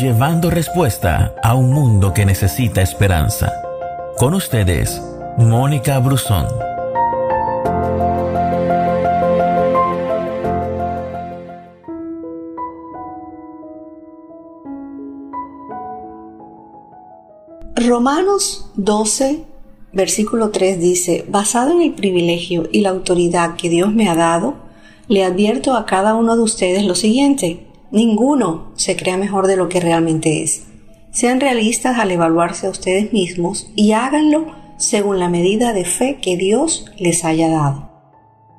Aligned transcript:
llevando 0.00 0.50
respuesta 0.50 1.34
a 1.42 1.54
un 1.54 1.72
mundo 1.72 2.14
que 2.14 2.24
necesita 2.24 2.82
esperanza. 2.82 3.52
Con 4.16 4.34
ustedes, 4.34 5.02
Mónica 5.38 5.98
Brusón. 5.98 6.46
Romanos 17.74 18.70
12, 18.76 19.44
versículo 19.92 20.50
3 20.50 20.80
dice, 20.80 21.24
basado 21.28 21.72
en 21.72 21.82
el 21.82 21.94
privilegio 21.94 22.68
y 22.70 22.82
la 22.82 22.90
autoridad 22.90 23.56
que 23.56 23.68
Dios 23.68 23.92
me 23.92 24.08
ha 24.08 24.14
dado, 24.14 24.54
le 25.08 25.24
advierto 25.24 25.74
a 25.74 25.86
cada 25.86 26.14
uno 26.14 26.36
de 26.36 26.42
ustedes 26.42 26.84
lo 26.84 26.94
siguiente. 26.94 27.67
Ninguno 27.90 28.72
se 28.74 28.96
crea 28.96 29.16
mejor 29.16 29.46
de 29.46 29.56
lo 29.56 29.70
que 29.70 29.80
realmente 29.80 30.42
es. 30.42 30.66
Sean 31.10 31.40
realistas 31.40 31.98
al 31.98 32.10
evaluarse 32.10 32.66
a 32.66 32.70
ustedes 32.70 33.14
mismos 33.14 33.70
y 33.74 33.92
háganlo 33.92 34.52
según 34.76 35.18
la 35.18 35.30
medida 35.30 35.72
de 35.72 35.86
fe 35.86 36.18
que 36.20 36.36
Dios 36.36 36.84
les 36.98 37.24
haya 37.24 37.48
dado. 37.48 37.88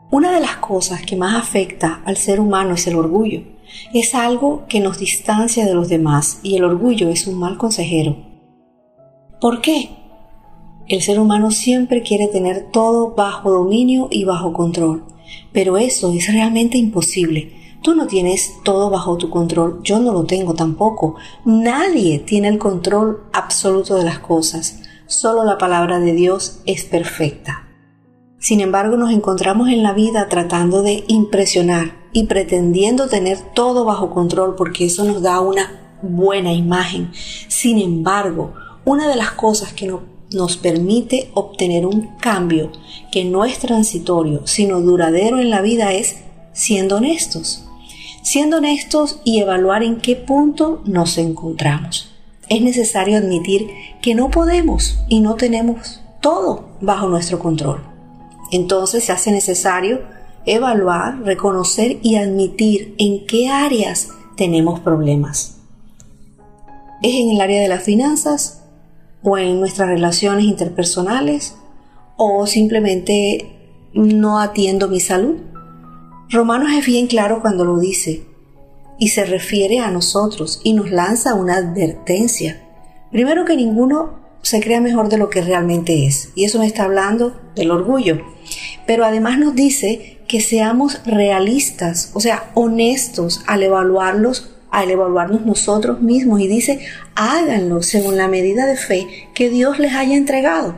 Una 0.09 0.33
de 0.33 0.39
las 0.39 0.57
cosas 0.57 1.03
que 1.03 1.15
más 1.15 1.35
afecta 1.35 2.01
al 2.05 2.17
ser 2.17 2.39
humano 2.39 2.73
es 2.73 2.87
el 2.87 2.95
orgullo. 2.95 3.43
Es 3.93 4.15
algo 4.15 4.65
que 4.67 4.79
nos 4.79 4.97
distancia 4.97 5.63
de 5.63 5.75
los 5.75 5.89
demás 5.89 6.39
y 6.41 6.55
el 6.55 6.63
orgullo 6.63 7.09
es 7.09 7.27
un 7.27 7.37
mal 7.37 7.59
consejero. 7.59 8.17
¿Por 9.39 9.61
qué? 9.61 9.91
El 10.87 11.03
ser 11.03 11.19
humano 11.19 11.51
siempre 11.51 12.01
quiere 12.01 12.27
tener 12.27 12.71
todo 12.71 13.13
bajo 13.13 13.51
dominio 13.51 14.07
y 14.09 14.23
bajo 14.23 14.53
control, 14.53 15.05
pero 15.53 15.77
eso 15.77 16.11
es 16.13 16.33
realmente 16.33 16.79
imposible 16.79 17.58
Tú 17.81 17.95
no 17.95 18.07
tienes 18.07 18.61
todo 18.63 18.89
bajo 18.89 19.15
tu 19.15 19.29
control, 19.29 19.79
yo 19.83 19.99
no 19.99 20.11
lo 20.11 20.25
tengo 20.25 20.53
tampoco. 20.53 21.15
Nadie 21.45 22.19
tiene 22.19 22.49
el 22.49 22.57
control 22.57 23.23
absoluto 23.31 23.95
de 23.95 24.03
las 24.03 24.19
cosas. 24.19 24.81
Solo 25.05 25.45
la 25.45 25.57
palabra 25.57 25.99
de 25.99 26.11
Dios 26.13 26.59
es 26.65 26.83
perfecta. 26.83 27.67
Sin 28.37 28.59
embargo, 28.59 28.97
nos 28.97 29.11
encontramos 29.11 29.69
en 29.69 29.81
la 29.81 29.93
vida 29.93 30.27
tratando 30.27 30.81
de 30.81 31.05
impresionar 31.07 31.95
y 32.11 32.25
pretendiendo 32.25 33.07
tener 33.07 33.39
todo 33.53 33.85
bajo 33.85 34.09
control 34.09 34.55
porque 34.55 34.85
eso 34.85 35.05
nos 35.05 35.21
da 35.21 35.39
una 35.39 35.97
buena 36.01 36.51
imagen. 36.51 37.11
Sin 37.13 37.79
embargo, 37.79 38.53
una 38.83 39.07
de 39.07 39.15
las 39.15 39.31
cosas 39.31 39.71
que 39.71 39.89
nos 40.31 40.57
permite 40.57 41.31
obtener 41.33 41.85
un 41.85 42.17
cambio 42.17 42.71
que 43.09 43.23
no 43.23 43.45
es 43.45 43.59
transitorio, 43.59 44.45
sino 44.45 44.81
duradero 44.81 45.39
en 45.39 45.49
la 45.49 45.61
vida 45.61 45.93
es 45.93 46.23
siendo 46.51 46.97
honestos 46.97 47.68
siendo 48.21 48.57
honestos 48.57 49.21
y 49.23 49.39
evaluar 49.39 49.83
en 49.83 49.97
qué 49.97 50.15
punto 50.15 50.81
nos 50.85 51.17
encontramos. 51.17 52.11
Es 52.49 52.61
necesario 52.61 53.17
admitir 53.17 53.69
que 54.01 54.15
no 54.15 54.31
podemos 54.31 54.99
y 55.07 55.19
no 55.19 55.35
tenemos 55.35 56.01
todo 56.21 56.69
bajo 56.81 57.07
nuestro 57.07 57.39
control. 57.39 57.81
Entonces 58.51 59.03
se 59.03 59.11
hace 59.11 59.31
necesario 59.31 60.01
evaluar, 60.45 61.21
reconocer 61.21 61.99
y 62.01 62.15
admitir 62.15 62.95
en 62.97 63.25
qué 63.25 63.49
áreas 63.49 64.09
tenemos 64.35 64.79
problemas. 64.79 65.57
¿Es 67.01 67.15
en 67.15 67.29
el 67.31 67.41
área 67.41 67.61
de 67.61 67.67
las 67.67 67.83
finanzas 67.83 68.63
o 69.23 69.37
en 69.37 69.59
nuestras 69.59 69.89
relaciones 69.89 70.45
interpersonales 70.45 71.55
o 72.17 72.45
simplemente 72.47 73.59
no 73.93 74.39
atiendo 74.39 74.87
mi 74.87 74.99
salud? 74.99 75.35
Romanos 76.31 76.69
es 76.77 76.85
bien 76.85 77.07
claro 77.07 77.41
cuando 77.41 77.65
lo 77.65 77.79
dice 77.79 78.21
y 78.99 79.07
se 79.07 79.25
refiere 79.25 79.79
a 79.79 79.89
nosotros 79.89 80.61
y 80.63 80.73
nos 80.73 80.91
lanza 80.91 81.33
una 81.33 81.55
advertencia. 81.55 82.61
Primero 83.11 83.45
que 83.45 83.55
ninguno 83.55 84.19
se 84.43 84.61
crea 84.61 84.79
mejor 84.79 85.09
de 85.09 85.17
lo 85.17 85.31
que 85.31 85.41
realmente 85.41 86.05
es. 86.05 86.29
Y 86.35 86.45
eso 86.45 86.59
me 86.59 86.67
está 86.67 86.83
hablando 86.83 87.35
del 87.55 87.71
orgullo. 87.71 88.21
Pero 88.85 89.05
además 89.05 89.39
nos 89.39 89.55
dice 89.55 90.19
que 90.27 90.39
seamos 90.39 91.01
realistas, 91.03 92.11
o 92.13 92.19
sea, 92.19 92.51
honestos 92.53 93.41
al 93.47 93.63
evaluarlos, 93.63 94.51
al 94.69 94.91
evaluarnos 94.91 95.47
nosotros 95.47 95.99
mismos. 95.99 96.41
Y 96.41 96.47
dice, 96.47 96.79
háganlo 97.15 97.81
según 97.81 98.17
la 98.17 98.27
medida 98.27 98.67
de 98.67 98.75
fe 98.75 99.07
que 99.33 99.49
Dios 99.49 99.79
les 99.79 99.93
haya 99.93 100.15
entregado. 100.15 100.75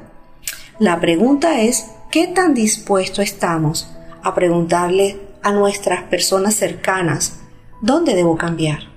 La 0.80 1.02
pregunta 1.02 1.60
es, 1.60 1.88
¿qué 2.10 2.28
tan 2.28 2.54
dispuestos 2.54 3.26
estamos 3.26 3.90
a 4.24 4.34
preguntarle 4.34 5.31
a 5.44 5.52
nuestras 5.52 6.04
personas 6.04 6.56
cercanas, 6.56 7.40
¿dónde 7.82 8.16
debo 8.16 8.38
cambiar? 8.38 8.92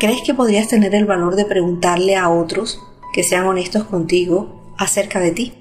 ¿Crees 0.00 0.22
que 0.22 0.34
podrías 0.34 0.68
tener 0.68 0.94
el 0.94 1.04
valor 1.04 1.36
de 1.36 1.44
preguntarle 1.44 2.16
a 2.16 2.28
otros 2.28 2.80
que 3.12 3.22
sean 3.22 3.46
honestos 3.46 3.84
contigo 3.84 4.74
acerca 4.76 5.20
de 5.20 5.30
ti? 5.30 5.54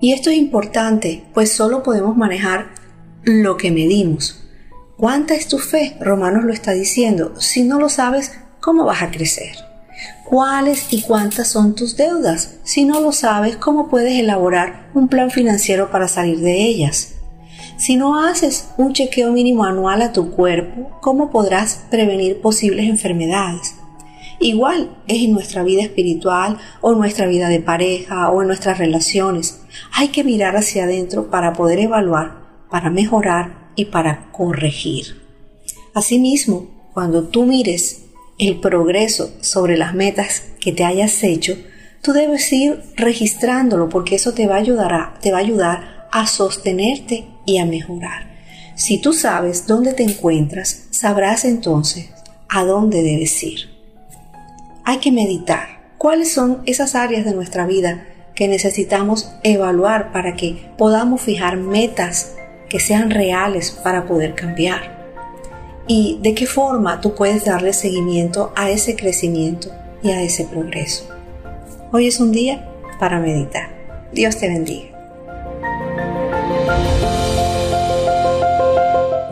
Y 0.00 0.12
esto 0.12 0.30
es 0.30 0.36
importante, 0.36 1.24
pues 1.34 1.52
solo 1.52 1.82
podemos 1.82 2.16
manejar 2.16 2.74
lo 3.22 3.56
que 3.56 3.70
medimos. 3.70 4.44
¿Cuánta 4.96 5.34
es 5.34 5.48
tu 5.48 5.58
fe? 5.58 5.96
Romanos 6.00 6.44
lo 6.44 6.52
está 6.52 6.72
diciendo. 6.72 7.40
Si 7.40 7.62
no 7.62 7.78
lo 7.78 7.88
sabes, 7.88 8.32
¿cómo 8.60 8.84
vas 8.84 9.02
a 9.02 9.10
crecer? 9.10 9.56
¿Cuáles 10.24 10.92
y 10.92 11.02
cuántas 11.02 11.48
son 11.48 11.74
tus 11.74 11.96
deudas? 11.96 12.56
Si 12.64 12.84
no 12.84 13.00
lo 13.00 13.12
sabes, 13.12 13.56
¿cómo 13.56 13.88
puedes 13.88 14.18
elaborar 14.18 14.90
un 14.94 15.08
plan 15.08 15.30
financiero 15.30 15.90
para 15.90 16.08
salir 16.08 16.40
de 16.40 16.64
ellas? 16.64 17.17
Si 17.78 17.94
no 17.94 18.20
haces 18.20 18.70
un 18.76 18.92
chequeo 18.92 19.30
mínimo 19.30 19.64
anual 19.64 20.02
a 20.02 20.12
tu 20.12 20.32
cuerpo, 20.32 20.90
¿cómo 21.00 21.30
podrás 21.30 21.86
prevenir 21.92 22.40
posibles 22.40 22.88
enfermedades? 22.88 23.76
Igual 24.40 24.96
es 25.06 25.22
en 25.22 25.32
nuestra 25.32 25.62
vida 25.62 25.82
espiritual 25.82 26.58
o 26.80 26.92
en 26.92 26.98
nuestra 26.98 27.28
vida 27.28 27.48
de 27.48 27.60
pareja 27.60 28.30
o 28.30 28.42
en 28.42 28.48
nuestras 28.48 28.78
relaciones. 28.78 29.60
Hay 29.92 30.08
que 30.08 30.24
mirar 30.24 30.56
hacia 30.56 30.84
adentro 30.84 31.30
para 31.30 31.52
poder 31.52 31.78
evaluar, 31.78 32.66
para 32.68 32.90
mejorar 32.90 33.70
y 33.76 33.84
para 33.84 34.32
corregir. 34.32 35.22
Asimismo, 35.94 36.90
cuando 36.92 37.28
tú 37.28 37.44
mires 37.44 38.06
el 38.38 38.58
progreso 38.58 39.30
sobre 39.40 39.76
las 39.76 39.94
metas 39.94 40.42
que 40.58 40.72
te 40.72 40.84
hayas 40.84 41.22
hecho, 41.22 41.56
tú 42.02 42.12
debes 42.12 42.52
ir 42.52 42.82
registrándolo 42.96 43.88
porque 43.88 44.16
eso 44.16 44.34
te 44.34 44.48
va 44.48 44.56
a 44.56 44.58
ayudar 44.58 44.92
a, 44.92 45.14
te 45.20 45.30
va 45.30 45.38
a 45.38 45.42
ayudar 45.42 46.08
a 46.10 46.26
sostenerte 46.26 47.28
y 47.48 47.56
a 47.56 47.64
mejorar. 47.64 48.26
Si 48.74 48.98
tú 48.98 49.14
sabes 49.14 49.66
dónde 49.66 49.94
te 49.94 50.02
encuentras, 50.02 50.84
sabrás 50.90 51.46
entonces 51.46 52.10
a 52.46 52.62
dónde 52.62 53.02
debes 53.02 53.42
ir. 53.42 53.70
Hay 54.84 54.98
que 54.98 55.10
meditar 55.10 55.94
cuáles 55.96 56.30
son 56.30 56.62
esas 56.66 56.94
áreas 56.94 57.24
de 57.24 57.32
nuestra 57.32 57.66
vida 57.66 58.06
que 58.34 58.48
necesitamos 58.48 59.30
evaluar 59.42 60.12
para 60.12 60.36
que 60.36 60.70
podamos 60.76 61.22
fijar 61.22 61.56
metas 61.56 62.34
que 62.68 62.80
sean 62.80 63.10
reales 63.10 63.70
para 63.70 64.06
poder 64.06 64.34
cambiar. 64.34 64.98
Y 65.86 66.18
de 66.22 66.34
qué 66.34 66.44
forma 66.44 67.00
tú 67.00 67.14
puedes 67.14 67.46
darle 67.46 67.72
seguimiento 67.72 68.52
a 68.56 68.68
ese 68.68 68.94
crecimiento 68.94 69.72
y 70.02 70.10
a 70.10 70.20
ese 70.22 70.44
progreso. 70.44 71.08
Hoy 71.92 72.08
es 72.08 72.20
un 72.20 72.30
día 72.30 72.68
para 73.00 73.18
meditar. 73.18 73.70
Dios 74.12 74.36
te 74.36 74.48
bendiga. 74.48 74.97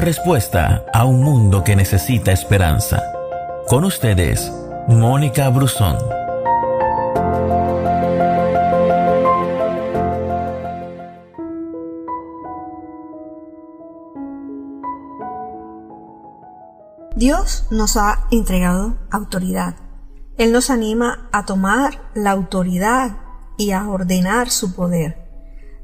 Respuesta 0.00 0.84
a 0.92 1.04
un 1.04 1.22
mundo 1.22 1.64
que 1.64 1.76
necesita 1.76 2.32
esperanza. 2.32 3.02
Con 3.68 3.84
ustedes, 3.84 4.52
Mónica 4.88 5.48
Brusón. 5.48 5.96
Dios 17.14 17.66
nos 17.70 17.96
ha 17.96 18.26
entregado 18.30 18.96
autoridad. 19.10 19.76
Él 20.36 20.52
nos 20.52 20.70
anima 20.70 21.28
a 21.32 21.46
tomar 21.46 22.10
la 22.14 22.32
autoridad 22.32 23.18
y 23.56 23.70
a 23.70 23.88
ordenar 23.88 24.50
su 24.50 24.74
poder. 24.74 25.26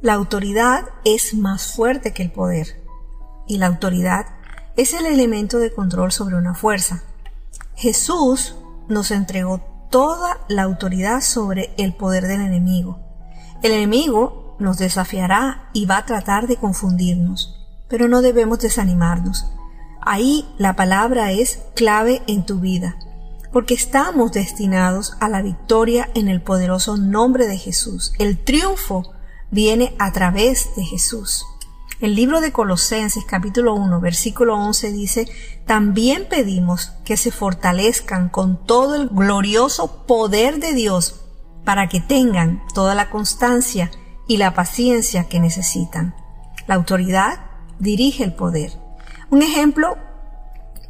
La 0.02 0.14
autoridad 0.14 0.84
es 1.04 1.34
más 1.34 1.74
fuerte 1.74 2.12
que 2.12 2.22
el 2.22 2.32
poder 2.32 2.81
y 3.46 3.58
la 3.58 3.66
autoridad 3.66 4.26
es 4.76 4.94
el 4.94 5.06
elemento 5.06 5.58
de 5.58 5.72
control 5.72 6.12
sobre 6.12 6.36
una 6.36 6.54
fuerza. 6.54 7.02
Jesús 7.74 8.56
nos 8.88 9.10
entregó 9.10 9.60
toda 9.90 10.38
la 10.48 10.62
autoridad 10.62 11.20
sobre 11.20 11.74
el 11.76 11.94
poder 11.94 12.26
del 12.26 12.40
enemigo. 12.40 12.98
El 13.62 13.72
enemigo 13.72 14.56
nos 14.58 14.78
desafiará 14.78 15.68
y 15.72 15.86
va 15.86 15.98
a 15.98 16.06
tratar 16.06 16.46
de 16.46 16.56
confundirnos, 16.56 17.58
pero 17.88 18.08
no 18.08 18.22
debemos 18.22 18.60
desanimarnos. 18.60 19.46
Ahí 20.00 20.48
la 20.58 20.74
palabra 20.74 21.32
es 21.32 21.60
clave 21.74 22.22
en 22.26 22.44
tu 22.44 22.58
vida, 22.58 22.96
porque 23.52 23.74
estamos 23.74 24.32
destinados 24.32 25.14
a 25.20 25.28
la 25.28 25.42
victoria 25.42 26.08
en 26.14 26.28
el 26.28 26.40
poderoso 26.42 26.96
nombre 26.96 27.46
de 27.46 27.58
Jesús. 27.58 28.12
El 28.18 28.42
triunfo 28.42 29.12
viene 29.50 29.94
a 29.98 30.12
través 30.12 30.74
de 30.74 30.84
Jesús. 30.84 31.44
El 32.02 32.16
libro 32.16 32.40
de 32.40 32.50
Colosenses 32.50 33.24
capítulo 33.24 33.74
1 33.74 34.00
versículo 34.00 34.56
11 34.56 34.90
dice, 34.90 35.28
también 35.66 36.26
pedimos 36.28 36.94
que 37.04 37.16
se 37.16 37.30
fortalezcan 37.30 38.28
con 38.28 38.66
todo 38.66 38.96
el 38.96 39.08
glorioso 39.08 40.04
poder 40.04 40.58
de 40.58 40.72
Dios 40.72 41.24
para 41.64 41.88
que 41.88 42.00
tengan 42.00 42.60
toda 42.74 42.96
la 42.96 43.08
constancia 43.08 43.88
y 44.26 44.38
la 44.38 44.52
paciencia 44.52 45.28
que 45.28 45.38
necesitan. 45.38 46.16
La 46.66 46.74
autoridad 46.74 47.38
dirige 47.78 48.24
el 48.24 48.34
poder. 48.34 48.72
Un 49.30 49.42
ejemplo 49.42 49.96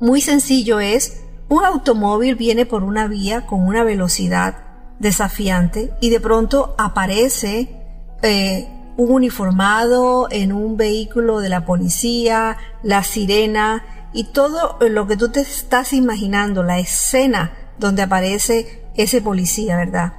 muy 0.00 0.22
sencillo 0.22 0.80
es 0.80 1.24
un 1.50 1.62
automóvil 1.66 2.36
viene 2.36 2.64
por 2.64 2.84
una 2.84 3.06
vía 3.06 3.44
con 3.44 3.60
una 3.68 3.84
velocidad 3.84 4.64
desafiante 4.98 5.92
y 6.00 6.08
de 6.08 6.20
pronto 6.20 6.74
aparece 6.78 7.68
eh, 8.22 8.81
un 8.96 9.12
uniformado 9.12 10.28
en 10.30 10.52
un 10.52 10.76
vehículo 10.76 11.40
de 11.40 11.48
la 11.48 11.64
policía, 11.64 12.56
la 12.82 13.02
sirena 13.02 13.84
y 14.12 14.24
todo 14.24 14.78
lo 14.80 15.06
que 15.06 15.16
tú 15.16 15.30
te 15.30 15.40
estás 15.40 15.92
imaginando, 15.92 16.62
la 16.62 16.78
escena 16.78 17.52
donde 17.78 18.02
aparece 18.02 18.86
ese 18.94 19.22
policía, 19.22 19.76
¿verdad? 19.76 20.12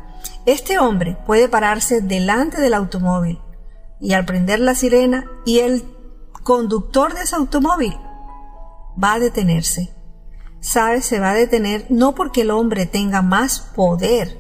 Este 0.46 0.80
hombre 0.80 1.18
puede 1.25 1.48
pararse 1.48 2.02
delante 2.02 2.60
del 2.60 2.74
automóvil 2.74 3.40
y 4.00 4.14
al 4.14 4.25
prender 4.25 4.60
la 4.60 4.75
sirena 4.75 5.25
y 5.46 5.60
el 5.60 5.84
conductor 6.44 7.14
de 7.14 7.22
ese 7.22 7.36
automóvil 7.36 7.96
va 9.02 9.14
a 9.14 9.20
detenerse. 9.20 9.94
¿Sabes? 10.60 11.06
Se 11.06 11.20
va 11.20 11.31
a 11.31 11.36
detener 11.36 11.86
no 11.90 12.16
porque 12.16 12.42
el 12.42 12.52
hombre 12.52 12.86
tenga 12.86 13.22
más 13.22 13.60
poder, 13.60 14.38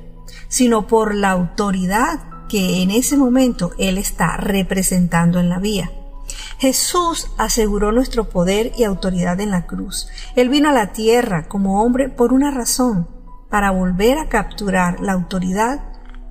sino 0.47 0.87
por 0.87 1.15
la 1.15 1.31
autoridad 1.31 2.32
que 2.53 2.83
en 2.83 2.91
ese 2.91 3.17
momento 3.17 3.71
él 3.79 3.97
está 3.97 4.37
representando 4.37 5.39
en 5.39 5.49
la 5.49 5.57
vía. 5.57 5.89
Jesús 6.59 7.31
aseguró 7.39 7.91
nuestro 7.91 8.29
poder 8.29 8.73
y 8.77 8.83
autoridad 8.83 9.39
en 9.39 9.49
la 9.49 9.65
cruz. 9.65 10.07
Él 10.35 10.49
vino 10.49 10.69
a 10.69 10.71
la 10.71 10.91
tierra 10.91 11.47
como 11.47 11.81
hombre 11.81 12.09
por 12.09 12.31
una 12.31 12.51
razón, 12.51 13.07
para 13.49 13.71
volver 13.71 14.19
a 14.19 14.29
capturar 14.29 14.99
la 14.99 15.13
autoridad 15.13 15.81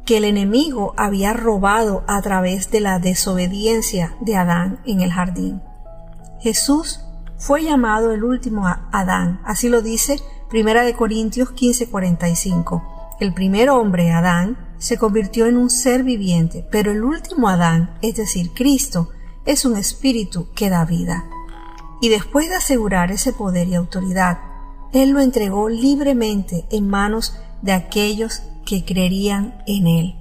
que 0.06 0.18
el 0.18 0.24
enemigo 0.24 0.94
había 0.96 1.32
robado 1.32 2.04
a 2.06 2.22
través 2.22 2.70
de 2.70 2.78
la 2.78 3.00
desobediencia 3.00 4.14
de 4.20 4.36
Adán 4.36 4.78
en 4.86 5.00
el 5.00 5.10
jardín. 5.10 5.60
Jesús 6.40 7.00
fue 7.36 7.64
llamado 7.64 8.12
el 8.12 8.22
último 8.22 8.68
Adán, 8.92 9.40
así 9.44 9.68
lo 9.68 9.82
dice 9.82 10.20
Primera 10.48 10.84
de 10.84 10.94
Corintios 10.94 11.50
15:45. 11.50 13.16
El 13.18 13.34
primer 13.34 13.70
hombre, 13.70 14.12
Adán, 14.12 14.56
se 14.82 14.98
convirtió 14.98 15.46
en 15.46 15.56
un 15.56 15.70
ser 15.70 16.02
viviente, 16.02 16.66
pero 16.68 16.90
el 16.90 17.04
último 17.04 17.48
Adán, 17.48 17.96
es 18.02 18.16
decir, 18.16 18.50
Cristo, 18.52 19.10
es 19.46 19.64
un 19.64 19.76
espíritu 19.76 20.48
que 20.56 20.70
da 20.70 20.84
vida. 20.84 21.24
Y 22.00 22.08
después 22.08 22.48
de 22.48 22.56
asegurar 22.56 23.12
ese 23.12 23.32
poder 23.32 23.68
y 23.68 23.76
autoridad, 23.76 24.40
Él 24.92 25.10
lo 25.10 25.20
entregó 25.20 25.68
libremente 25.68 26.66
en 26.72 26.88
manos 26.88 27.38
de 27.62 27.70
aquellos 27.70 28.42
que 28.66 28.84
creerían 28.84 29.62
en 29.68 29.86
Él. 29.86 30.16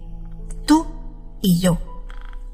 Tú 0.68 0.86
y 1.42 1.60
yo. 1.60 1.80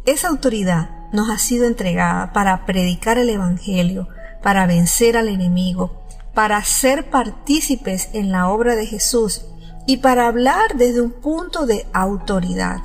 Esa 0.06 0.30
autoridad 0.30 1.10
nos 1.12 1.30
ha 1.30 1.38
sido 1.38 1.68
entregada 1.68 2.32
para 2.32 2.66
predicar 2.66 3.18
el 3.18 3.30
Evangelio, 3.30 4.08
para 4.42 4.66
vencer 4.66 5.18
al 5.18 5.28
enemigo, 5.28 6.04
para 6.34 6.64
ser 6.64 7.10
partícipes 7.10 8.12
en 8.14 8.32
la 8.32 8.48
obra 8.48 8.78
de 8.78 8.86
Jesús 8.86 9.44
y 9.88 9.98
para 9.98 10.28
hablar 10.28 10.76
desde 10.76 11.02
un 11.02 11.12
punto 11.12 11.66
de 11.66 11.88
autoridad. 11.94 12.82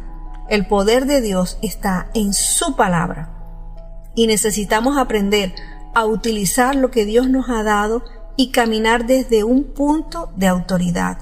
El 0.49 0.67
poder 0.67 1.05
de 1.05 1.21
Dios 1.21 1.59
está 1.61 2.11
en 2.15 2.33
su 2.33 2.77
palabra 2.77 3.29
y 4.15 4.27
necesitamos 4.27 4.97
aprender 4.97 5.55
a 5.95 6.07
utilizar 6.07 6.75
lo 6.75 6.91
que 6.91 7.05
Dios 7.05 7.29
nos 7.29 7.51
ha 7.51 7.63
dado 7.63 8.05
y 8.37 8.51
caminar 8.51 9.05
desde 9.05 9.45
un 9.45 9.65
punto 9.65 10.33
de 10.37 10.47
autoridad. 10.47 11.19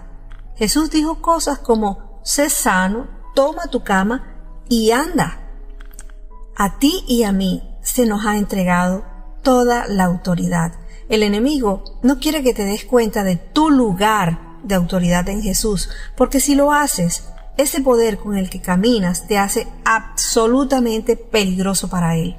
Jesús 0.54 0.90
dijo 0.90 1.22
cosas 1.22 1.58
como, 1.58 2.20
sé 2.22 2.50
sano, 2.50 3.08
toma 3.34 3.66
tu 3.68 3.82
cama 3.82 4.36
y 4.68 4.90
anda. 4.90 5.40
A 6.56 6.78
ti 6.78 7.04
y 7.08 7.24
a 7.24 7.32
mí 7.32 7.62
se 7.80 8.04
nos 8.04 8.26
ha 8.26 8.36
entregado 8.36 9.04
toda 9.42 9.86
la 9.86 10.04
autoridad. 10.04 10.72
El 11.08 11.22
enemigo 11.22 11.84
no 12.02 12.18
quiere 12.18 12.42
que 12.42 12.52
te 12.52 12.64
des 12.64 12.84
cuenta 12.84 13.24
de 13.24 13.36
tu 13.36 13.70
lugar 13.70 14.49
de 14.62 14.74
autoridad 14.74 15.28
en 15.28 15.42
Jesús, 15.42 15.90
porque 16.16 16.40
si 16.40 16.54
lo 16.54 16.72
haces, 16.72 17.24
ese 17.56 17.80
poder 17.80 18.18
con 18.18 18.36
el 18.36 18.48
que 18.48 18.60
caminas 18.60 19.26
te 19.26 19.38
hace 19.38 19.66
absolutamente 19.84 21.16
peligroso 21.16 21.88
para 21.88 22.16
Él. 22.16 22.36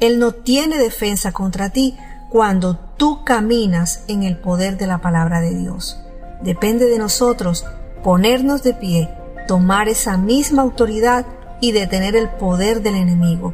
Él 0.00 0.18
no 0.18 0.32
tiene 0.32 0.78
defensa 0.78 1.32
contra 1.32 1.70
ti 1.70 1.96
cuando 2.30 2.76
tú 2.76 3.24
caminas 3.24 4.04
en 4.08 4.22
el 4.22 4.38
poder 4.38 4.78
de 4.78 4.86
la 4.86 4.98
palabra 4.98 5.40
de 5.40 5.54
Dios. 5.54 6.00
Depende 6.42 6.86
de 6.86 6.98
nosotros 6.98 7.66
ponernos 8.02 8.62
de 8.62 8.72
pie, 8.72 9.10
tomar 9.46 9.88
esa 9.88 10.16
misma 10.16 10.62
autoridad 10.62 11.26
y 11.60 11.72
detener 11.72 12.16
el 12.16 12.30
poder 12.30 12.82
del 12.82 12.94
enemigo. 12.94 13.52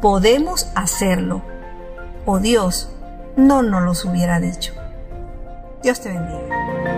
Podemos 0.00 0.68
hacerlo. 0.74 1.42
O 2.26 2.38
Dios 2.38 2.90
no 3.36 3.62
nos 3.62 3.82
los 3.82 4.04
hubiera 4.04 4.38
dicho. 4.38 4.72
Dios 5.82 6.00
te 6.00 6.10
bendiga. 6.10 6.97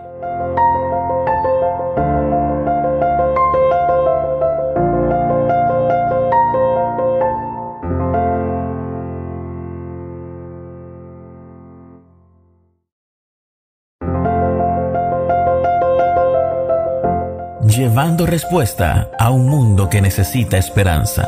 Llevando 17.91 18.25
respuesta 18.25 19.11
a 19.19 19.31
un 19.31 19.49
mundo 19.49 19.89
que 19.89 20.01
necesita 20.01 20.57
esperanza. 20.57 21.27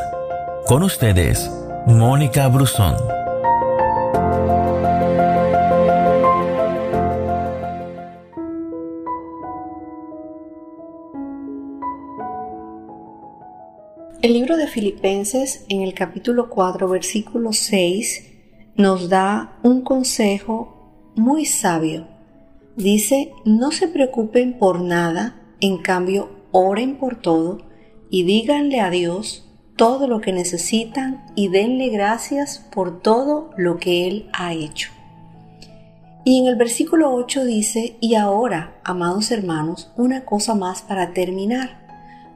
Con 0.66 0.82
ustedes, 0.82 1.50
Mónica 1.86 2.48
Brusón. 2.48 2.96
El 14.22 14.32
libro 14.32 14.56
de 14.56 14.66
Filipenses 14.66 15.66
en 15.68 15.82
el 15.82 15.92
capítulo 15.92 16.48
4, 16.48 16.88
versículo 16.88 17.52
6, 17.52 18.72
nos 18.76 19.10
da 19.10 19.58
un 19.62 19.82
consejo 19.82 21.12
muy 21.14 21.44
sabio. 21.44 22.08
Dice, 22.74 23.34
no 23.44 23.70
se 23.70 23.86
preocupen 23.86 24.58
por 24.58 24.80
nada, 24.80 25.42
en 25.60 25.76
cambio, 25.76 26.33
oren 26.56 26.98
por 26.98 27.16
todo 27.16 27.58
y 28.10 28.22
díganle 28.22 28.78
a 28.80 28.88
Dios 28.88 29.44
todo 29.74 30.06
lo 30.06 30.20
que 30.20 30.32
necesitan 30.32 31.26
y 31.34 31.48
denle 31.48 31.88
gracias 31.88 32.64
por 32.72 33.02
todo 33.02 33.50
lo 33.56 33.78
que 33.78 34.06
Él 34.06 34.30
ha 34.32 34.52
hecho. 34.52 34.90
Y 36.24 36.38
en 36.38 36.46
el 36.46 36.54
versículo 36.54 37.12
8 37.12 37.44
dice, 37.44 37.96
y 38.00 38.14
ahora, 38.14 38.80
amados 38.84 39.32
hermanos, 39.32 39.90
una 39.96 40.24
cosa 40.24 40.54
más 40.54 40.82
para 40.82 41.12
terminar. 41.12 41.84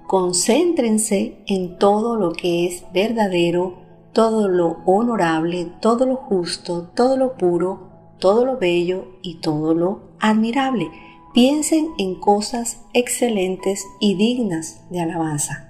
Concéntrense 0.09 1.39
en 1.47 1.79
todo 1.79 2.17
lo 2.17 2.33
que 2.33 2.67
es 2.67 2.85
verdadero, 2.93 3.79
todo 4.13 4.49
lo 4.49 4.79
honorable, 4.85 5.71
todo 5.81 6.07
lo 6.07 6.17
justo, 6.17 6.91
todo 6.93 7.17
lo 7.17 7.37
puro, 7.37 8.17
todo 8.19 8.45
lo 8.45 8.59
bello 8.59 9.07
y 9.23 9.37
todo 9.37 9.75
lo 9.75 10.09
admirable 10.19 10.91
piensen 11.35 11.91
en 11.99 12.15
cosas 12.15 12.85
excelentes 12.93 13.85
y 14.01 14.15
dignas 14.15 14.89
de 14.91 15.01
alabanza. 15.01 15.69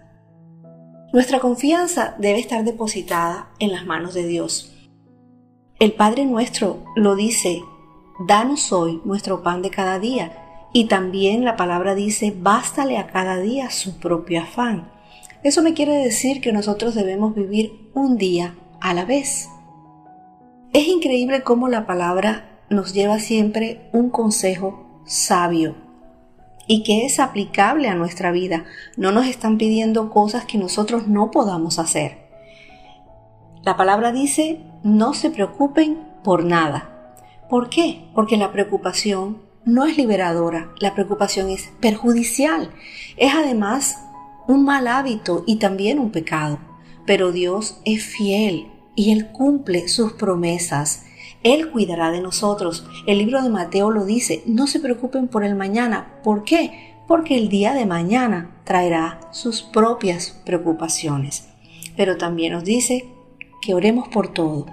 Nuestra 1.12 1.40
confianza 1.40 2.14
debe 2.18 2.38
estar 2.38 2.64
depositada 2.64 3.50
en 3.58 3.72
las 3.72 3.86
manos 3.86 4.14
de 4.14 4.26
Dios. 4.26 4.74
El 5.78 5.92
Padre 5.92 6.24
nuestro 6.26 6.84
lo 6.96 7.16
dice, 7.16 7.62
danos 8.26 8.72
hoy 8.72 9.00
nuestro 9.04 9.42
pan 9.42 9.62
de 9.62 9.70
cada 9.70 9.98
día. 9.98 10.44
Y 10.72 10.84
también 10.84 11.44
la 11.44 11.56
palabra 11.56 11.94
dice, 11.94 12.34
bástale 12.36 12.98
a 12.98 13.06
cada 13.06 13.38
día 13.38 13.70
su 13.70 13.98
propio 13.98 14.42
afán. 14.42 14.92
Eso 15.42 15.62
me 15.62 15.72
quiere 15.72 15.94
decir 15.94 16.40
que 16.40 16.52
nosotros 16.52 16.94
debemos 16.94 17.34
vivir 17.34 17.90
un 17.94 18.18
día 18.18 18.54
a 18.80 18.92
la 18.92 19.04
vez. 19.04 19.48
Es 20.72 20.88
increíble 20.88 21.42
cómo 21.42 21.68
la 21.68 21.86
palabra 21.86 22.60
nos 22.68 22.92
lleva 22.92 23.18
siempre 23.18 23.88
un 23.92 24.10
consejo 24.10 24.87
sabio 25.08 25.74
y 26.68 26.84
que 26.84 27.06
es 27.06 27.18
aplicable 27.18 27.88
a 27.88 27.94
nuestra 27.94 28.30
vida. 28.30 28.64
No 28.96 29.10
nos 29.10 29.26
están 29.26 29.58
pidiendo 29.58 30.10
cosas 30.10 30.44
que 30.44 30.58
nosotros 30.58 31.08
no 31.08 31.30
podamos 31.30 31.78
hacer. 31.78 32.28
La 33.62 33.76
palabra 33.76 34.12
dice, 34.12 34.60
no 34.84 35.14
se 35.14 35.30
preocupen 35.30 35.98
por 36.22 36.44
nada. 36.44 37.16
¿Por 37.48 37.70
qué? 37.70 38.08
Porque 38.14 38.36
la 38.36 38.52
preocupación 38.52 39.42
no 39.64 39.84
es 39.84 39.96
liberadora, 39.96 40.70
la 40.78 40.94
preocupación 40.94 41.50
es 41.50 41.70
perjudicial. 41.80 42.70
Es 43.16 43.34
además 43.34 43.98
un 44.46 44.64
mal 44.64 44.86
hábito 44.86 45.44
y 45.46 45.56
también 45.56 45.98
un 45.98 46.10
pecado. 46.10 46.58
Pero 47.06 47.32
Dios 47.32 47.80
es 47.84 48.04
fiel 48.04 48.70
y 48.94 49.12
Él 49.12 49.28
cumple 49.32 49.88
sus 49.88 50.12
promesas. 50.12 51.04
Él 51.54 51.70
cuidará 51.70 52.10
de 52.10 52.20
nosotros. 52.20 52.86
El 53.06 53.18
libro 53.18 53.42
de 53.42 53.48
Mateo 53.48 53.90
lo 53.90 54.04
dice, 54.04 54.42
no 54.46 54.66
se 54.66 54.80
preocupen 54.80 55.28
por 55.28 55.44
el 55.44 55.54
mañana. 55.54 56.20
¿Por 56.22 56.44
qué? 56.44 56.94
Porque 57.06 57.36
el 57.38 57.48
día 57.48 57.72
de 57.72 57.86
mañana 57.86 58.60
traerá 58.64 59.20
sus 59.30 59.62
propias 59.62 60.40
preocupaciones. 60.44 61.48
Pero 61.96 62.18
también 62.18 62.52
nos 62.52 62.64
dice 62.64 63.08
que 63.62 63.74
oremos 63.74 64.08
por 64.08 64.32
todo. 64.32 64.66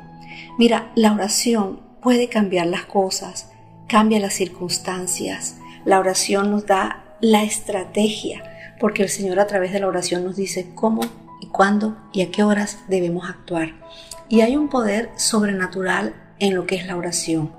Mira, 0.58 0.91
la 0.96 1.13
oración 1.13 1.79
puede 2.01 2.27
cambiar 2.27 2.67
las 2.67 2.86
cosas, 2.86 3.51
cambia 3.88 4.20
las 4.20 4.34
circunstancias. 4.34 5.58
La 5.86 6.00
oración 6.00 6.51
nos 6.51 6.65
da 6.65 7.15
la 7.22 7.44
estrategia, 7.44 8.44
porque 8.79 9.03
el 9.03 9.10
Señor 9.10 9.39
a 9.39 9.48
través 9.48 9.72
de 9.72 9.79
la 9.79 9.88
oración 9.88 10.25
nos 10.25 10.36
dice 10.36 10.72
cómo 10.75 11.01
y 11.39 11.48
cuándo 11.48 11.98
y 12.12 12.22
a 12.22 12.32
qué 12.32 12.44
horas 12.44 12.79
debemos 12.89 13.29
actuar. 13.29 13.75
Y 14.27 14.41
hay 14.41 14.58
un 14.58 14.67
poder 14.67 15.12
sobrenatural 15.15 16.25
en 16.39 16.56
lo 16.56 16.65
que 16.65 16.75
es 16.75 16.88
la 16.88 16.98
oración. 16.98 17.51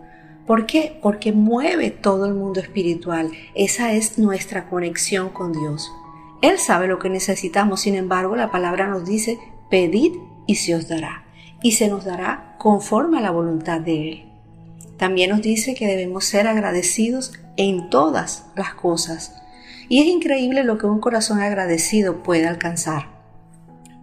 ¿Por 0.47 0.66
qué? 0.66 0.99
Porque 1.02 1.33
mueve 1.33 1.90
todo 1.90 2.26
el 2.26 2.35
mundo 2.35 2.61
espiritual. 2.61 3.33
Esa 3.54 3.92
es 3.92 4.18
nuestra 4.18 4.68
conexión 4.68 5.30
con 5.30 5.52
Dios. 5.52 5.90
Él 6.40 6.59
sabe 6.59 6.87
lo 6.87 6.99
que 6.99 7.09
necesitamos, 7.11 7.80
sin 7.80 7.97
embargo 7.97 8.37
la 8.37 8.50
palabra 8.50 8.87
nos 8.87 9.04
dice, 9.04 9.38
pedid 9.71 10.12
y 10.47 10.56
se 10.56 10.75
os 10.75 10.88
dará. 10.88 11.25
Y 11.62 11.73
se 11.73 11.88
nos 11.88 12.04
dará 12.04 12.54
conforme 12.59 13.18
a 13.18 13.23
la 13.23 13.30
voluntad 13.30 13.80
de 13.80 14.09
Él. 14.12 14.33
También 14.97 15.30
nos 15.30 15.42
dice 15.42 15.75
que 15.75 15.87
debemos 15.87 16.25
ser 16.25 16.47
agradecidos 16.47 17.33
en 17.56 17.90
todas 17.90 18.47
las 18.54 18.75
cosas. 18.75 19.42
Y 19.88 20.00
es 20.00 20.06
increíble 20.06 20.64
lo 20.64 20.78
que 20.78 20.87
un 20.87 21.00
corazón 21.00 21.40
agradecido 21.40 22.23
puede 22.23 22.47
alcanzar. 22.47 23.09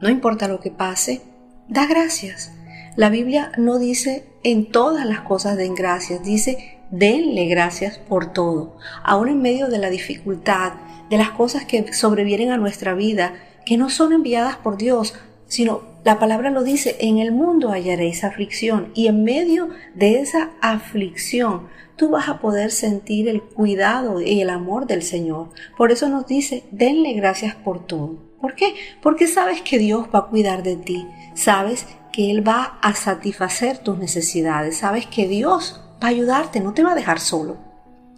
No 0.02 0.10
importa 0.10 0.48
lo 0.48 0.60
que 0.60 0.72
pase, 0.72 1.22
da 1.68 1.86
gracias. 1.86 2.52
La 2.96 3.10
Biblia 3.10 3.52
no 3.58 3.80
dice 3.80 4.26
en 4.44 4.70
todas 4.70 5.06
las 5.06 5.22
cosas 5.22 5.58
den 5.58 5.74
gracias, 5.74 6.24
dice 6.24 6.80
denle 6.92 7.48
gracias 7.48 7.98
por 7.98 8.34
todo. 8.34 8.78
Aún 9.04 9.30
en 9.30 9.42
medio 9.42 9.68
de 9.68 9.80
la 9.80 9.90
dificultad, 9.90 10.74
de 11.10 11.18
las 11.18 11.32
cosas 11.32 11.66
que 11.66 11.92
sobrevienen 11.92 12.52
a 12.52 12.58
nuestra 12.58 12.94
vida, 12.94 13.34
que 13.66 13.78
no 13.78 13.90
son 13.90 14.14
enviadas 14.14 14.58
por 14.58 14.78
Dios, 14.78 15.16
sino 15.48 15.82
la 16.04 16.20
palabra 16.20 16.52
lo 16.52 16.64
dice, 16.64 16.98
en 17.00 17.18
el 17.18 17.32
mundo 17.32 17.70
hallaréis 17.70 18.24
aflicción 18.24 18.92
y 18.94 19.08
en 19.08 19.24
medio 19.24 19.70
de 19.96 20.20
esa 20.20 20.52
aflicción 20.62 21.68
tú 21.96 22.10
vas 22.10 22.30
a 22.30 22.40
poder 22.40 22.70
sentir 22.70 23.28
el 23.28 23.42
cuidado 23.42 24.22
y 24.22 24.42
el 24.42 24.52
amor 24.52 24.86
del 24.86 25.02
Señor. 25.02 25.50
Por 25.78 25.92
eso 25.92 26.10
nos 26.10 26.28
dice, 26.28 26.64
denle 26.72 27.14
gracias 27.14 27.56
por 27.56 27.88
todo. 27.88 28.18
¿Por 28.40 28.54
qué? 28.54 28.76
Porque 29.02 29.26
sabes 29.26 29.62
que 29.62 29.80
Dios 29.80 30.08
va 30.14 30.20
a 30.20 30.28
cuidar 30.28 30.62
de 30.62 30.76
ti, 30.76 31.08
sabes 31.34 31.88
que 32.14 32.32
Él 32.32 32.48
va 32.48 32.78
a 32.82 32.94
satisfacer 32.94 33.80
tus 33.80 33.98
necesidades, 33.98 34.78
sabes 34.78 35.08
que 35.08 35.28
Dios 35.28 35.82
va 36.02 36.08
a 36.08 36.12
ayudarte, 36.12 36.62
no 36.62 36.74
te 36.74 36.84
va 36.84 36.94
a 36.94 36.96
dejar 36.96 37.20
solo. 37.20 37.58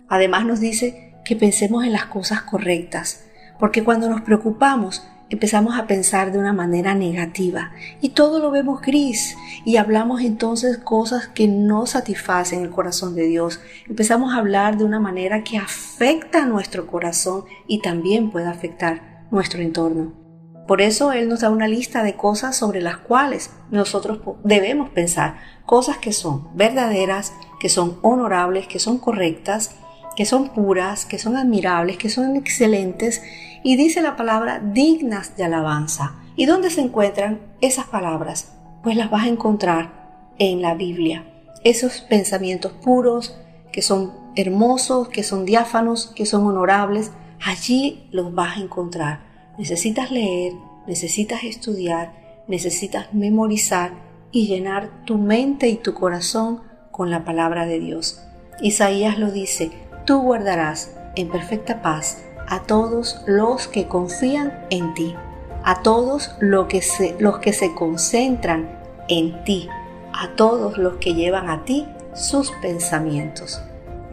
Además 0.07 0.45
nos 0.45 0.59
dice 0.59 1.15
que 1.23 1.35
pensemos 1.35 1.83
en 1.83 1.93
las 1.93 2.05
cosas 2.05 2.41
correctas, 2.41 3.25
porque 3.57 3.83
cuando 3.83 4.09
nos 4.09 4.21
preocupamos, 4.21 5.07
empezamos 5.29 5.77
a 5.77 5.87
pensar 5.87 6.31
de 6.31 6.37
una 6.37 6.53
manera 6.53 6.93
negativa 6.93 7.71
y 8.01 8.09
todo 8.09 8.39
lo 8.39 8.51
vemos 8.51 8.81
gris 8.81 9.35
y 9.65 9.77
hablamos 9.77 10.21
entonces 10.21 10.77
cosas 10.77 11.27
que 11.29 11.47
no 11.47 11.85
satisfacen 11.85 12.61
el 12.61 12.69
corazón 12.69 13.15
de 13.15 13.25
Dios. 13.25 13.61
Empezamos 13.87 14.33
a 14.33 14.37
hablar 14.37 14.77
de 14.77 14.83
una 14.83 14.99
manera 14.99 15.43
que 15.43 15.57
afecta 15.57 16.43
a 16.43 16.47
nuestro 16.47 16.85
corazón 16.85 17.45
y 17.67 17.81
también 17.81 18.29
puede 18.29 18.47
afectar 18.47 19.25
nuestro 19.31 19.61
entorno. 19.61 20.24
Por 20.67 20.81
eso 20.81 21.11
Él 21.11 21.29
nos 21.29 21.41
da 21.41 21.49
una 21.49 21.67
lista 21.67 22.03
de 22.03 22.15
cosas 22.15 22.55
sobre 22.55 22.81
las 22.81 22.97
cuales 22.97 23.51
nosotros 23.69 24.19
debemos 24.43 24.89
pensar, 24.89 25.37
cosas 25.65 25.97
que 25.97 26.11
son 26.11 26.49
verdaderas, 26.55 27.33
que 27.59 27.69
son 27.69 27.99
honorables, 28.01 28.67
que 28.67 28.79
son 28.79 28.97
correctas, 28.97 29.75
que 30.15 30.25
son 30.25 30.49
puras, 30.49 31.05
que 31.05 31.19
son 31.19 31.35
admirables, 31.35 31.97
que 31.97 32.09
son 32.09 32.35
excelentes 32.35 33.21
y 33.63 33.75
dice 33.75 34.01
la 34.01 34.15
palabra 34.15 34.59
dignas 34.59 35.37
de 35.37 35.43
alabanza. 35.43 36.15
¿Y 36.35 36.45
dónde 36.45 36.69
se 36.69 36.81
encuentran 36.81 37.39
esas 37.61 37.85
palabras? 37.85 38.53
Pues 38.83 38.95
las 38.95 39.09
vas 39.09 39.23
a 39.25 39.29
encontrar 39.29 40.33
en 40.37 40.61
la 40.61 40.73
Biblia. 40.73 41.25
Esos 41.63 42.01
pensamientos 42.01 42.71
puros, 42.73 43.37
que 43.71 43.81
son 43.81 44.13
hermosos, 44.35 45.09
que 45.09 45.23
son 45.23 45.45
diáfanos, 45.45 46.11
que 46.15 46.25
son 46.25 46.45
honorables, 46.45 47.11
allí 47.43 48.07
los 48.11 48.33
vas 48.33 48.57
a 48.57 48.61
encontrar. 48.61 49.24
Necesitas 49.57 50.11
leer, 50.11 50.53
necesitas 50.87 51.43
estudiar, 51.43 52.13
necesitas 52.47 53.13
memorizar 53.13 53.91
y 54.31 54.47
llenar 54.47 55.05
tu 55.05 55.17
mente 55.17 55.69
y 55.69 55.75
tu 55.75 55.93
corazón 55.93 56.61
con 56.91 57.09
la 57.09 57.23
palabra 57.23 57.65
de 57.65 57.79
Dios. 57.79 58.21
Isaías 58.61 59.17
lo 59.17 59.31
dice, 59.31 59.71
tú 60.05 60.21
guardarás 60.21 60.95
en 61.15 61.29
perfecta 61.29 61.81
paz 61.81 62.23
a 62.47 62.63
todos 62.63 63.21
los 63.25 63.67
que 63.67 63.87
confían 63.87 64.65
en 64.69 64.93
ti, 64.93 65.15
a 65.63 65.81
todos 65.81 66.35
los 66.39 66.67
que 66.67 66.81
se, 66.81 67.15
los 67.19 67.39
que 67.39 67.53
se 67.53 67.73
concentran 67.73 68.79
en 69.07 69.43
ti, 69.43 69.67
a 70.13 70.35
todos 70.35 70.77
los 70.77 70.95
que 70.97 71.13
llevan 71.13 71.49
a 71.49 71.65
ti 71.65 71.87
sus 72.13 72.51
pensamientos. 72.61 73.61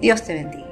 Dios 0.01 0.23
te 0.23 0.35
bendiga. 0.35 0.72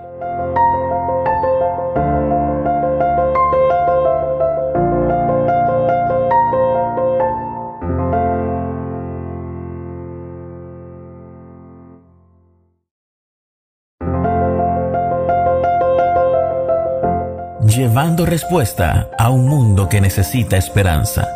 Respuesta 18.31 19.11
a 19.17 19.29
un 19.29 19.45
mundo 19.45 19.89
que 19.89 19.99
necesita 19.99 20.55
esperanza. 20.55 21.27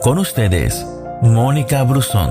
Con 0.00 0.16
ustedes, 0.16 0.86
Mónica 1.20 1.82
Brusón. 1.82 2.30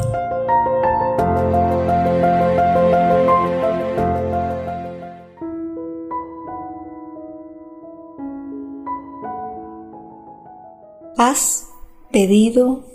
Has 11.15 11.67
pedido, 12.11 12.87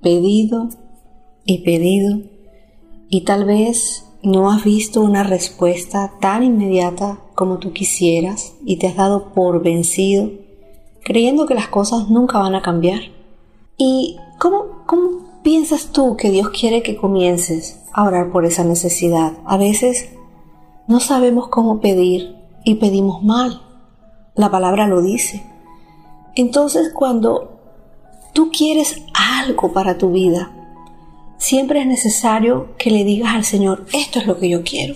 pedido 0.00 0.68
y 1.44 1.64
pedido 1.64 2.20
y 3.08 3.24
tal 3.24 3.46
vez 3.46 4.04
no 4.22 4.50
has 4.50 4.64
visto 4.64 5.00
una 5.00 5.22
respuesta 5.22 6.12
tan 6.20 6.42
inmediata 6.42 7.18
como 7.34 7.58
tú 7.58 7.72
quisieras 7.72 8.54
y 8.64 8.76
te 8.76 8.86
has 8.86 8.96
dado 8.96 9.32
por 9.32 9.62
vencido, 9.62 10.30
creyendo 11.02 11.46
que 11.46 11.54
las 11.54 11.68
cosas 11.68 12.10
nunca 12.10 12.38
van 12.38 12.54
a 12.54 12.62
cambiar. 12.62 13.00
¿Y 13.78 14.18
cómo, 14.38 14.84
cómo 14.86 15.40
piensas 15.42 15.86
tú 15.92 16.16
que 16.16 16.30
Dios 16.30 16.50
quiere 16.50 16.82
que 16.82 16.96
comiences 16.96 17.80
a 17.92 18.04
orar 18.04 18.30
por 18.30 18.44
esa 18.44 18.62
necesidad? 18.62 19.32
A 19.46 19.56
veces 19.56 20.10
no 20.86 21.00
sabemos 21.00 21.48
cómo 21.48 21.80
pedir 21.80 22.36
y 22.64 22.74
pedimos 22.74 23.22
mal. 23.22 23.62
La 24.34 24.50
palabra 24.50 24.86
lo 24.86 25.00
dice. 25.00 25.42
Entonces 26.34 26.92
cuando 26.92 27.58
tú 28.34 28.50
quieres 28.50 29.02
algo 29.14 29.72
para 29.72 29.96
tu 29.96 30.12
vida, 30.12 30.59
siempre 31.40 31.80
es 31.80 31.86
necesario 31.86 32.76
que 32.76 32.90
le 32.90 33.02
digas 33.02 33.34
al 33.34 33.44
Señor, 33.44 33.86
esto 33.92 34.20
es 34.20 34.26
lo 34.26 34.38
que 34.38 34.48
yo 34.48 34.62
quiero. 34.62 34.94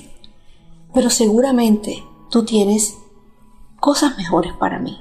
Pero 0.92 1.10
seguramente 1.10 2.04
tú 2.30 2.44
tienes 2.44 2.96
cosas 3.80 4.16
mejores 4.16 4.52
para 4.52 4.78
mí. 4.78 4.98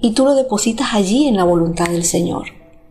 Y 0.00 0.12
tú 0.12 0.24
lo 0.24 0.34
depositas 0.34 0.94
allí 0.94 1.26
en 1.26 1.36
la 1.36 1.44
voluntad 1.44 1.86
del 1.86 2.04
Señor. 2.04 2.48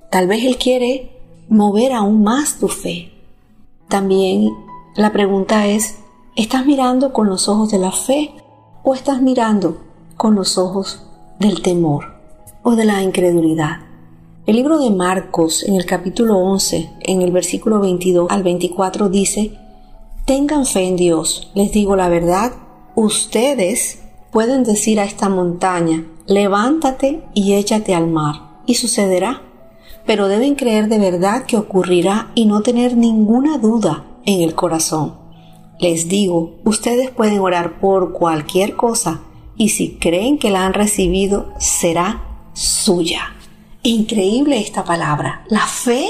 Tal 0.09 0.27
vez 0.27 0.43
Él 0.43 0.57
quiere 0.57 1.11
mover 1.47 1.93
aún 1.93 2.23
más 2.23 2.59
tu 2.59 2.67
fe. 2.67 3.13
También 3.87 4.49
la 4.95 5.13
pregunta 5.13 5.67
es, 5.67 5.99
¿estás 6.35 6.65
mirando 6.65 7.13
con 7.13 7.29
los 7.29 7.47
ojos 7.47 7.71
de 7.71 7.79
la 7.79 7.91
fe 7.91 8.31
o 8.83 8.95
estás 8.95 9.21
mirando 9.21 9.77
con 10.17 10.35
los 10.35 10.57
ojos 10.57 11.03
del 11.39 11.61
temor 11.61 12.15
o 12.63 12.75
de 12.75 12.85
la 12.85 13.03
incredulidad? 13.03 13.88
El 14.49 14.55
libro 14.55 14.79
de 14.79 14.89
Marcos 14.89 15.63
en 15.63 15.75
el 15.75 15.85
capítulo 15.85 16.39
11, 16.39 16.89
en 17.01 17.21
el 17.21 17.31
versículo 17.31 17.81
22 17.81 18.31
al 18.31 18.41
24 18.41 19.07
dice, 19.07 19.51
Tengan 20.25 20.65
fe 20.65 20.87
en 20.87 20.95
Dios, 20.95 21.51
les 21.53 21.71
digo 21.71 21.95
la 21.95 22.09
verdad, 22.09 22.53
ustedes 22.95 23.99
pueden 24.31 24.63
decir 24.63 24.99
a 24.99 25.03
esta 25.03 25.29
montaña, 25.29 26.03
levántate 26.25 27.21
y 27.35 27.53
échate 27.53 27.93
al 27.93 28.07
mar, 28.07 28.63
y 28.65 28.73
sucederá. 28.73 29.43
Pero 30.07 30.27
deben 30.27 30.55
creer 30.55 30.87
de 30.87 30.97
verdad 30.97 31.45
que 31.45 31.55
ocurrirá 31.55 32.31
y 32.33 32.47
no 32.47 32.61
tener 32.61 32.97
ninguna 32.97 33.59
duda 33.59 34.07
en 34.25 34.41
el 34.41 34.55
corazón. 34.55 35.13
Les 35.79 36.07
digo, 36.09 36.55
ustedes 36.63 37.11
pueden 37.11 37.37
orar 37.37 37.79
por 37.79 38.13
cualquier 38.13 38.75
cosa 38.75 39.21
y 39.55 39.69
si 39.69 39.97
creen 39.97 40.39
que 40.39 40.49
la 40.49 40.65
han 40.65 40.73
recibido, 40.73 41.53
será 41.59 42.23
suya. 42.53 43.35
Increíble 43.83 44.59
esta 44.59 44.83
palabra. 44.83 45.45
La 45.47 45.65
fe 45.65 46.05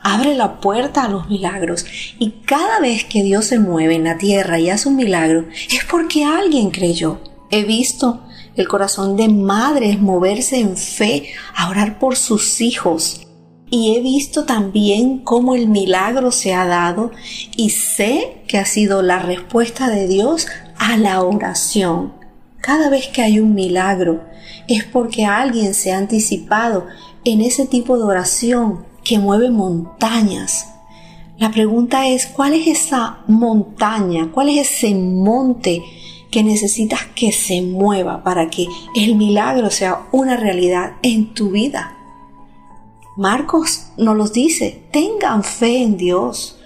abre 0.00 0.36
la 0.36 0.60
puerta 0.60 1.02
a 1.02 1.08
los 1.08 1.28
milagros 1.28 1.84
y 2.20 2.30
cada 2.46 2.78
vez 2.78 3.04
que 3.04 3.24
Dios 3.24 3.46
se 3.46 3.58
mueve 3.58 3.96
en 3.96 4.04
la 4.04 4.18
tierra 4.18 4.60
y 4.60 4.70
hace 4.70 4.88
un 4.88 4.94
milagro 4.94 5.46
es 5.68 5.84
porque 5.84 6.24
alguien 6.24 6.70
creyó. 6.70 7.20
He 7.50 7.64
visto 7.64 8.22
el 8.54 8.68
corazón 8.68 9.16
de 9.16 9.28
madres 9.28 10.00
moverse 10.00 10.60
en 10.60 10.76
fe 10.76 11.30
a 11.56 11.68
orar 11.70 11.98
por 11.98 12.14
sus 12.14 12.60
hijos. 12.60 13.22
Y 13.68 13.96
he 13.96 14.00
visto 14.00 14.44
también 14.44 15.18
cómo 15.18 15.56
el 15.56 15.68
milagro 15.68 16.30
se 16.30 16.54
ha 16.54 16.66
dado 16.66 17.10
y 17.56 17.70
sé 17.70 18.42
que 18.46 18.58
ha 18.58 18.64
sido 18.64 19.02
la 19.02 19.18
respuesta 19.18 19.90
de 19.90 20.06
Dios 20.06 20.46
a 20.78 20.96
la 20.96 21.20
oración. 21.22 22.14
Cada 22.60 22.90
vez 22.90 23.08
que 23.08 23.22
hay 23.22 23.40
un 23.40 23.54
milagro 23.54 24.24
es 24.68 24.84
porque 24.84 25.24
alguien 25.24 25.74
se 25.74 25.92
ha 25.92 25.98
anticipado 25.98 26.86
en 27.28 27.42
ese 27.42 27.66
tipo 27.66 27.98
de 27.98 28.04
oración 28.04 28.86
que 29.04 29.18
mueve 29.18 29.50
montañas. 29.50 30.66
La 31.38 31.50
pregunta 31.50 32.08
es, 32.08 32.26
¿cuál 32.26 32.54
es 32.54 32.66
esa 32.66 33.18
montaña? 33.26 34.30
¿Cuál 34.32 34.48
es 34.48 34.72
ese 34.72 34.94
monte 34.94 35.82
que 36.30 36.42
necesitas 36.42 37.00
que 37.14 37.32
se 37.32 37.62
mueva 37.62 38.24
para 38.24 38.48
que 38.48 38.66
el 38.96 39.14
milagro 39.14 39.70
sea 39.70 40.06
una 40.10 40.36
realidad 40.36 40.94
en 41.02 41.34
tu 41.34 41.50
vida? 41.50 41.96
Marcos 43.16 43.88
nos 43.96 44.16
los 44.16 44.32
dice, 44.32 44.82
tengan 44.90 45.44
fe 45.44 45.82
en 45.82 45.96
Dios. 45.96 46.58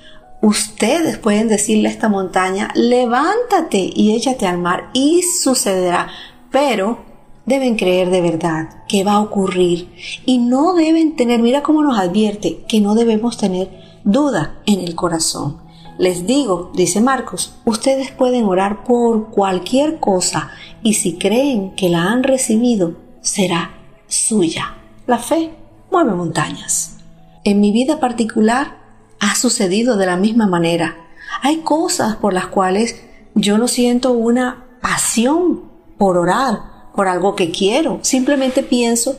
Ustedes 0.43 1.19
pueden 1.19 1.49
decirle 1.49 1.89
a 1.89 1.93
esta 1.93 2.09
montaña, 2.09 2.71
levántate 2.75 3.91
y 3.95 4.15
échate 4.15 4.47
al 4.47 4.59
mar 4.59 4.91
y 4.93 5.23
sucederá. 5.23 6.09
Pero 6.51 7.12
deben 7.47 7.77
creer 7.77 8.11
de 8.11 8.21
verdad 8.21 8.85
que 8.89 9.05
va 9.05 9.15
a 9.15 9.21
ocurrir 9.21 9.93
y 10.25 10.39
no 10.39 10.75
deben 10.75 11.17
tener, 11.17 11.43
mira 11.43 11.63
cómo 11.63 11.83
nos 11.83 11.99
advierte, 11.99 12.65
que 12.69 12.81
no 12.81 12.95
debemos 12.95 13.37
tener 13.37 13.71
duda 14.05 14.61
en 14.67 14.81
el 14.81 14.95
corazón. 14.95 15.61
Les 15.99 16.27
digo, 16.27 16.71
dice 16.75 17.01
Marcos, 17.01 17.55
ustedes 17.65 18.11
pueden 18.11 18.45
orar 18.45 18.85
por 18.85 19.31
cualquier 19.31 20.01
cosa 20.01 20.51
y 20.83 20.95
si 20.95 21.19
creen 21.19 21.75
que 21.77 21.89
la 21.89 22.05
han 22.05 22.23
recibido, 22.23 22.97
será 23.21 23.71
suya. 24.09 24.77
La 25.07 25.19
fe 25.19 25.51
mueve 25.91 26.13
montañas. 26.15 26.97
En 27.45 27.61
mi 27.61 27.73
vida 27.73 28.01
particular 28.01 28.79
ha 29.21 29.35
sucedido 29.35 29.97
de 29.97 30.07
la 30.07 30.17
misma 30.17 30.47
manera. 30.47 30.97
Hay 31.43 31.59
cosas 31.59 32.17
por 32.17 32.33
las 32.33 32.47
cuales 32.47 33.03
yo 33.35 33.59
no 33.59 33.69
siento 33.69 34.13
una 34.13 34.65
pasión 34.81 35.63
por 35.99 36.17
orar, 36.19 36.72
por 36.95 37.09
algo 37.09 37.35
que 37.35 37.51
quiero. 37.51 37.99
Simplemente 38.03 38.63
pienso 38.63 39.19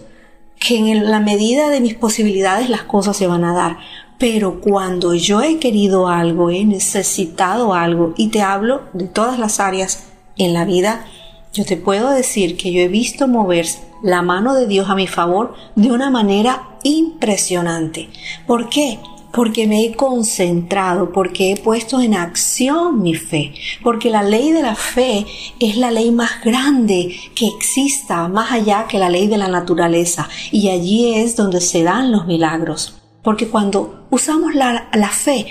que 0.59 0.77
en 0.77 1.09
la 1.09 1.19
medida 1.19 1.69
de 1.69 1.81
mis 1.81 1.95
posibilidades 1.95 2.69
las 2.69 2.83
cosas 2.83 3.17
se 3.17 3.27
van 3.27 3.43
a 3.43 3.53
dar. 3.53 3.77
Pero 4.17 4.62
cuando 4.62 5.13
yo 5.13 5.41
he 5.41 5.59
querido 5.59 6.07
algo, 6.07 6.49
he 6.49 6.63
necesitado 6.63 7.73
algo, 7.73 8.13
y 8.15 8.29
te 8.29 8.41
hablo 8.41 8.83
de 8.93 9.07
todas 9.07 9.39
las 9.39 9.59
áreas 9.59 10.05
en 10.38 10.53
la 10.53 10.65
vida, 10.65 11.05
yo 11.53 11.65
te 11.65 11.77
puedo 11.77 12.09
decir 12.09 12.57
que 12.57 12.71
yo 12.71 12.79
he 12.81 12.88
visto 12.88 13.27
mover 13.27 13.67
la 14.01 14.21
mano 14.21 14.53
de 14.55 14.67
Dios 14.67 14.89
a 14.89 14.95
mi 14.95 15.07
favor 15.07 15.55
de 15.75 15.91
una 15.91 16.09
manera 16.09 16.69
impresionante. 16.83 18.09
¿Por 18.47 18.69
qué? 18.69 18.99
Porque 19.33 19.65
me 19.65 19.83
he 19.83 19.95
concentrado, 19.95 21.11
porque 21.11 21.51
he 21.51 21.57
puesto 21.57 21.99
en 21.99 22.13
acción 22.13 23.01
mi 23.01 23.15
fe, 23.15 23.53
porque 23.81 24.11
la 24.11 24.21
ley 24.21 24.51
de 24.51 24.61
la 24.61 24.75
fe 24.75 25.25
es 25.59 25.75
la 25.75 25.89
ley 25.89 26.11
más 26.11 26.43
grande 26.43 27.15
que 27.33 27.47
exista, 27.47 28.27
más 28.27 28.51
allá 28.51 28.85
que 28.87 28.99
la 28.99 29.09
ley 29.09 29.27
de 29.27 29.39
la 29.39 29.47
naturaleza, 29.47 30.29
y 30.51 30.69
allí 30.69 31.15
es 31.15 31.35
donde 31.35 31.61
se 31.61 31.81
dan 31.81 32.11
los 32.11 32.27
milagros. 32.27 33.01
Porque 33.23 33.47
cuando 33.47 34.05
usamos 34.11 34.53
la, 34.53 34.85
fe, 35.09 35.47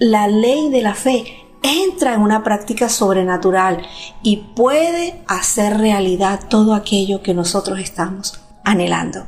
la 0.00 0.26
ley 0.26 0.68
de 0.70 0.82
la 0.82 0.94
fe 0.94 1.24
entra 1.62 2.14
en 2.14 2.22
una 2.22 2.42
práctica 2.42 2.88
sobrenatural 2.88 3.86
y 4.24 4.38
puede 4.56 5.22
hacer 5.28 5.78
realidad 5.78 6.40
todo 6.48 6.74
aquello 6.74 7.22
que 7.22 7.34
nosotros 7.34 7.78
estamos 7.78 8.40
anhelando. 8.64 9.26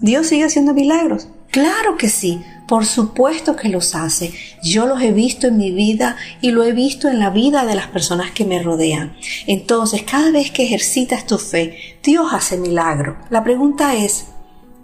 Dios 0.00 0.28
sigue 0.28 0.44
haciendo 0.44 0.72
milagros. 0.72 1.28
Claro 1.50 1.98
que 1.98 2.08
sí, 2.08 2.40
por 2.72 2.86
supuesto 2.86 3.54
que 3.54 3.68
los 3.68 3.94
hace. 3.94 4.32
Yo 4.62 4.86
los 4.86 5.02
he 5.02 5.12
visto 5.12 5.48
en 5.48 5.58
mi 5.58 5.72
vida 5.72 6.16
y 6.40 6.52
lo 6.52 6.62
he 6.62 6.72
visto 6.72 7.06
en 7.06 7.18
la 7.18 7.28
vida 7.28 7.66
de 7.66 7.74
las 7.74 7.88
personas 7.88 8.30
que 8.30 8.46
me 8.46 8.62
rodean. 8.62 9.14
Entonces, 9.46 10.04
cada 10.04 10.30
vez 10.30 10.50
que 10.50 10.62
ejercitas 10.62 11.26
tu 11.26 11.36
fe, 11.36 11.98
Dios 12.02 12.32
hace 12.32 12.56
milagro. 12.56 13.18
La 13.28 13.44
pregunta 13.44 13.94
es, 13.94 14.28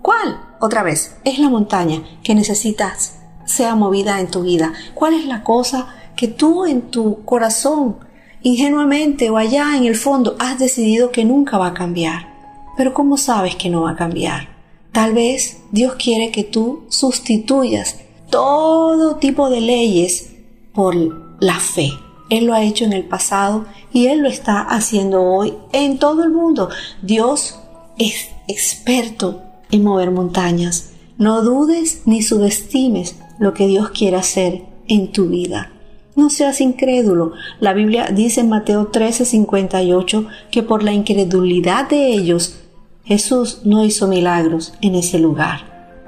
¿cuál? 0.03 0.39
Otra 0.61 0.83
vez, 0.83 1.17
es 1.25 1.39
la 1.39 1.49
montaña 1.49 2.03
que 2.23 2.35
necesitas 2.35 3.21
sea 3.47 3.75
movida 3.75 4.21
en 4.21 4.31
tu 4.31 4.43
vida. 4.43 4.75
¿Cuál 4.93 5.15
es 5.15 5.25
la 5.25 5.43
cosa 5.43 5.87
que 6.15 6.29
tú 6.29 6.67
en 6.67 6.91
tu 6.91 7.25
corazón, 7.25 8.01
ingenuamente 8.43 9.31
o 9.31 9.39
allá 9.39 9.79
en 9.79 9.87
el 9.87 9.97
fondo, 9.97 10.37
has 10.39 10.59
decidido 10.59 11.11
que 11.11 11.25
nunca 11.25 11.57
va 11.57 11.69
a 11.69 11.75
cambiar? 11.75 12.29
Pero 12.77 12.93
¿cómo 12.93 13.17
sabes 13.17 13.57
que 13.57 13.71
no 13.71 13.81
va 13.85 13.93
a 13.93 13.97
cambiar? 13.97 14.58
Tal 14.99 15.15
vez 15.15 15.59
Dios 15.71 15.95
quiere 15.95 16.33
que 16.33 16.43
tú 16.43 16.83
sustituyas 16.89 18.01
todo 18.31 19.15
tipo 19.15 19.49
de 19.49 19.61
leyes 19.61 20.31
por 20.73 20.97
la 21.39 21.61
fe. 21.61 21.93
Él 22.31 22.47
lo 22.47 22.55
ha 22.55 22.65
hecho 22.65 22.85
en 22.85 22.93
el 22.93 23.05
pasado 23.05 23.67
y 23.93 24.09
Él 24.09 24.23
lo 24.23 24.29
está 24.29 24.61
haciendo 24.61 25.23
hoy 25.23 25.55
en 25.71 26.01
todo 26.01 26.25
el 26.25 26.31
mundo. 26.31 26.69
Dios 27.01 27.61
es 27.97 28.31
experto 28.49 29.41
en 29.71 29.85
mover 29.85 30.11
montañas. 30.11 30.91
No 31.17 31.43
dudes 31.43 32.03
ni 32.05 32.21
subestimes 32.21 33.15
lo 33.39 33.55
que 33.55 33.69
Dios 33.69 33.91
quiere 33.91 34.17
hacer 34.17 34.65
en 34.89 35.13
tu 35.13 35.29
vida. 35.29 35.71
No 36.17 36.29
seas 36.29 36.61
incrédulo. 36.61 37.35
La 37.61 37.73
Biblia 37.73 38.09
dice 38.13 38.41
en 38.41 38.49
Mateo 38.49 38.91
13:58 38.91 40.27
que 40.51 40.65
por 40.65 40.83
la 40.83 40.93
incredulidad 40.93 41.89
de 41.89 42.09
ellos 42.09 42.65
Jesús 43.09 43.63
no 43.65 43.83
hizo 43.87 44.07
milagros 44.07 44.75
en 44.83 44.95
ese 44.95 45.19
lugar. 45.19 45.61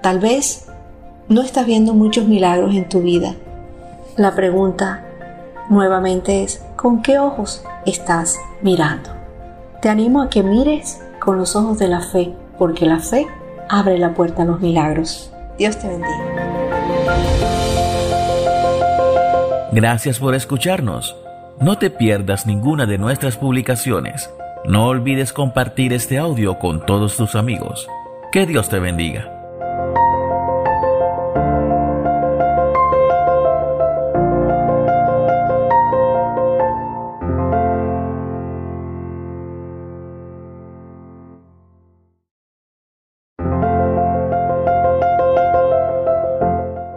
Tal 0.03 0.19
vez 0.19 0.67
no 1.31 1.41
estás 1.41 1.65
viendo 1.65 1.95
muchos 1.95 2.27
milagros 2.27 2.75
en 2.75 2.91
tu 2.91 3.01
vida. 3.01 3.37
La 4.19 4.35
pregunta 4.35 5.03
nuevamente 5.71 6.43
es, 6.43 6.63
¿con 6.77 7.01
qué 7.01 7.19
ojos 7.19 7.65
estás 7.87 8.37
mirando? 8.61 9.09
Te 9.81 9.89
animo 9.89 10.21
a 10.21 10.29
que 10.29 10.43
mires 10.43 11.01
con 11.21 11.39
los 11.39 11.57
ojos 11.57 11.79
de 11.79 11.89
la 11.89 12.03
fe, 12.03 12.35
porque 12.59 12.85
la 12.85 12.99
fe 12.99 13.27
abre 13.71 13.97
la 13.97 14.13
puerta 14.13 14.43
a 14.43 14.45
los 14.45 14.61
milagros. 14.61 15.33
Dios 15.57 15.79
te 15.79 15.89
bendiga. 15.89 16.11
Gracias 19.73 20.19
por 20.19 20.35
escucharnos. 20.35 21.17
No 21.61 21.79
te 21.79 21.89
pierdas 21.89 22.47
ninguna 22.47 22.85
de 22.85 22.99
nuestras 22.99 23.39
publicaciones 23.39 24.29
no 24.65 24.87
olvides 24.87 25.33
compartir 25.33 25.93
este 25.93 26.19
audio 26.19 26.59
con 26.59 26.85
todos 26.85 27.17
tus 27.17 27.35
amigos. 27.35 27.89
Que 28.33 28.47
Dios 28.47 28.69
te 28.69 28.79
bendiga. 28.79 29.37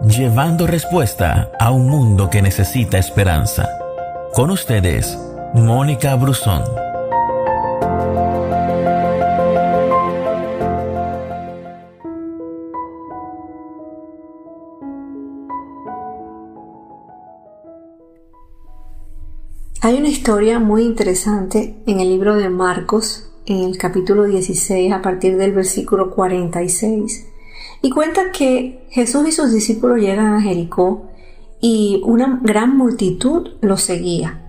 Llevando 0.05 0.67
respuesta 0.67 1.49
a 1.59 1.71
un 1.71 1.89
mundo 1.89 2.29
que 2.29 2.43
necesita 2.43 2.99
esperanza. 2.99 3.79
Con 4.33 4.51
ustedes, 4.51 5.17
Mónica 5.55 6.13
Brusón. 6.15 6.82
Una 20.03 20.11
historia 20.11 20.59
muy 20.59 20.83
interesante 20.83 21.77
en 21.85 22.01
el 22.01 22.09
libro 22.09 22.35
de 22.35 22.49
Marcos, 22.49 23.29
en 23.45 23.63
el 23.63 23.77
capítulo 23.77 24.25
16, 24.25 24.91
a 24.91 25.01
partir 25.01 25.37
del 25.37 25.53
versículo 25.53 26.11
46, 26.11 27.25
y 27.81 27.89
cuenta 27.89 28.33
que 28.33 28.85
Jesús 28.89 29.25
y 29.29 29.31
sus 29.31 29.53
discípulos 29.53 30.01
llegan 30.01 30.33
a 30.33 30.41
Jericó 30.41 31.03
y 31.61 32.01
una 32.03 32.41
gran 32.43 32.75
multitud 32.75 33.51
los 33.61 33.81
seguía. 33.81 34.41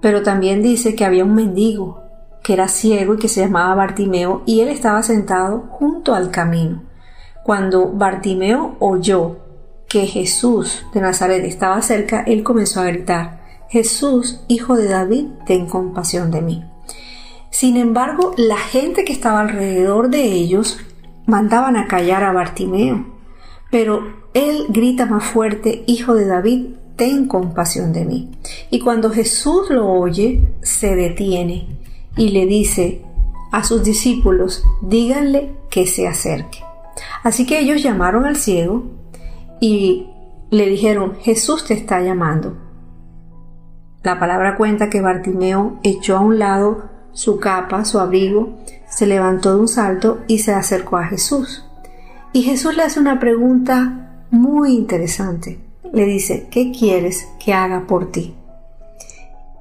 Pero 0.00 0.22
también 0.22 0.62
dice 0.62 0.94
que 0.94 1.04
había 1.04 1.24
un 1.24 1.34
mendigo 1.34 2.00
que 2.44 2.52
era 2.52 2.68
ciego 2.68 3.14
y 3.14 3.18
que 3.18 3.26
se 3.26 3.40
llamaba 3.40 3.74
Bartimeo 3.74 4.44
y 4.46 4.60
él 4.60 4.68
estaba 4.68 5.02
sentado 5.02 5.66
junto 5.70 6.14
al 6.14 6.30
camino. 6.30 6.84
Cuando 7.42 7.88
Bartimeo 7.88 8.76
oyó 8.78 9.38
que 9.88 10.06
Jesús 10.06 10.86
de 10.94 11.00
Nazaret 11.00 11.44
estaba 11.44 11.82
cerca, 11.82 12.22
él 12.22 12.44
comenzó 12.44 12.80
a 12.80 12.84
gritar, 12.84 13.37
Jesús, 13.68 14.40
hijo 14.48 14.76
de 14.76 14.88
David, 14.88 15.26
ten 15.46 15.66
compasión 15.66 16.30
de 16.30 16.40
mí. 16.40 16.64
Sin 17.50 17.76
embargo, 17.76 18.34
la 18.36 18.58
gente 18.58 19.04
que 19.04 19.12
estaba 19.12 19.40
alrededor 19.40 20.10
de 20.10 20.24
ellos 20.24 20.78
mandaban 21.26 21.76
a 21.76 21.86
callar 21.86 22.24
a 22.24 22.32
Bartimeo, 22.32 23.06
pero 23.70 24.02
él 24.34 24.66
grita 24.68 25.06
más 25.06 25.24
fuerte, 25.24 25.84
Hijo 25.86 26.14
de 26.14 26.26
David, 26.26 26.66
ten 26.96 27.26
compasión 27.26 27.92
de 27.92 28.04
mí. 28.04 28.30
Y 28.70 28.80
cuando 28.80 29.10
Jesús 29.10 29.70
lo 29.70 29.86
oye, 29.90 30.48
se 30.62 30.94
detiene 30.96 31.66
y 32.16 32.30
le 32.30 32.46
dice 32.46 33.02
a 33.52 33.64
sus 33.64 33.82
discípulos, 33.84 34.64
díganle 34.82 35.54
que 35.70 35.86
se 35.86 36.06
acerque. 36.06 36.58
Así 37.22 37.46
que 37.46 37.58
ellos 37.60 37.82
llamaron 37.82 38.24
al 38.24 38.36
ciego 38.36 38.84
y 39.60 40.06
le 40.50 40.66
dijeron, 40.66 41.16
Jesús 41.20 41.64
te 41.64 41.74
está 41.74 42.00
llamando. 42.00 42.67
La 44.08 44.18
palabra 44.18 44.56
cuenta 44.56 44.88
que 44.88 45.02
Bartimeo 45.02 45.80
echó 45.82 46.16
a 46.16 46.20
un 46.20 46.38
lado 46.38 46.88
su 47.12 47.38
capa, 47.38 47.84
su 47.84 47.98
abrigo, 48.00 48.56
se 48.88 49.04
levantó 49.04 49.52
de 49.52 49.60
un 49.60 49.68
salto 49.68 50.20
y 50.26 50.38
se 50.38 50.54
acercó 50.54 50.96
a 50.96 51.04
Jesús. 51.04 51.68
Y 52.32 52.40
Jesús 52.40 52.74
le 52.74 52.84
hace 52.84 53.00
una 53.00 53.20
pregunta 53.20 54.24
muy 54.30 54.74
interesante. 54.74 55.60
Le 55.92 56.06
dice, 56.06 56.48
¿qué 56.50 56.72
quieres 56.72 57.28
que 57.38 57.52
haga 57.52 57.86
por 57.86 58.10
ti? 58.10 58.34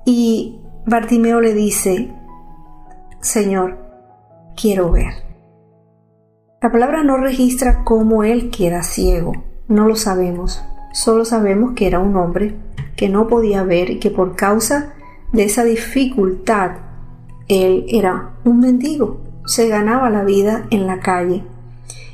Y 0.06 0.62
Bartimeo 0.86 1.42
le 1.42 1.54
dice, 1.54 2.10
Señor, 3.20 3.78
quiero 4.56 4.94
ver. 4.94 5.12
La 6.62 6.72
palabra 6.72 7.04
no 7.04 7.18
registra 7.18 7.84
cómo 7.84 8.24
él 8.24 8.50
queda 8.50 8.82
ciego, 8.82 9.34
no 9.68 9.90
lo 9.90 9.98
sabemos, 9.98 10.64
solo 10.98 11.26
sabemos 11.26 11.74
que 11.76 11.86
era 11.86 12.00
un 12.00 12.16
hombre 12.16 12.56
que 12.96 13.08
no 13.08 13.28
podía 13.28 13.62
ver 13.62 13.92
y 13.92 14.00
que 14.00 14.10
por 14.10 14.36
causa 14.36 14.96
de 15.32 15.44
esa 15.44 15.64
dificultad 15.64 16.72
él 17.48 17.86
era 17.88 18.32
un 18.44 18.60
mendigo, 18.60 19.22
se 19.46 19.68
ganaba 19.68 20.10
la 20.10 20.24
vida 20.24 20.66
en 20.72 20.88
la 20.88 21.00
calle. 21.00 21.44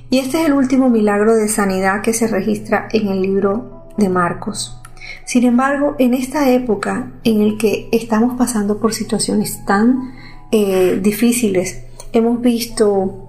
Y 0.10 0.20
este 0.20 0.42
es 0.42 0.48
el 0.48 0.54
último 0.54 0.90
milagro 0.90 1.34
de 1.34 1.48
sanidad 1.48 2.02
que 2.02 2.12
se 2.12 2.28
registra 2.28 2.90
en 2.92 3.08
el 3.08 3.22
libro 3.22 3.86
de 3.98 4.10
Marcos. 4.10 4.78
Sin 5.24 5.46
embargo, 5.46 5.96
en 5.98 6.14
esta 6.14 6.52
época 6.52 7.14
en 7.24 7.42
el 7.42 7.58
que 7.58 7.88
estamos 7.94 8.38
pasando 8.38 8.80
por 8.80 8.94
situaciones 8.94 9.64
tan 9.66 10.12
eh, 10.52 11.00
difíciles, 11.02 11.86
hemos 12.12 12.42
visto 12.42 13.23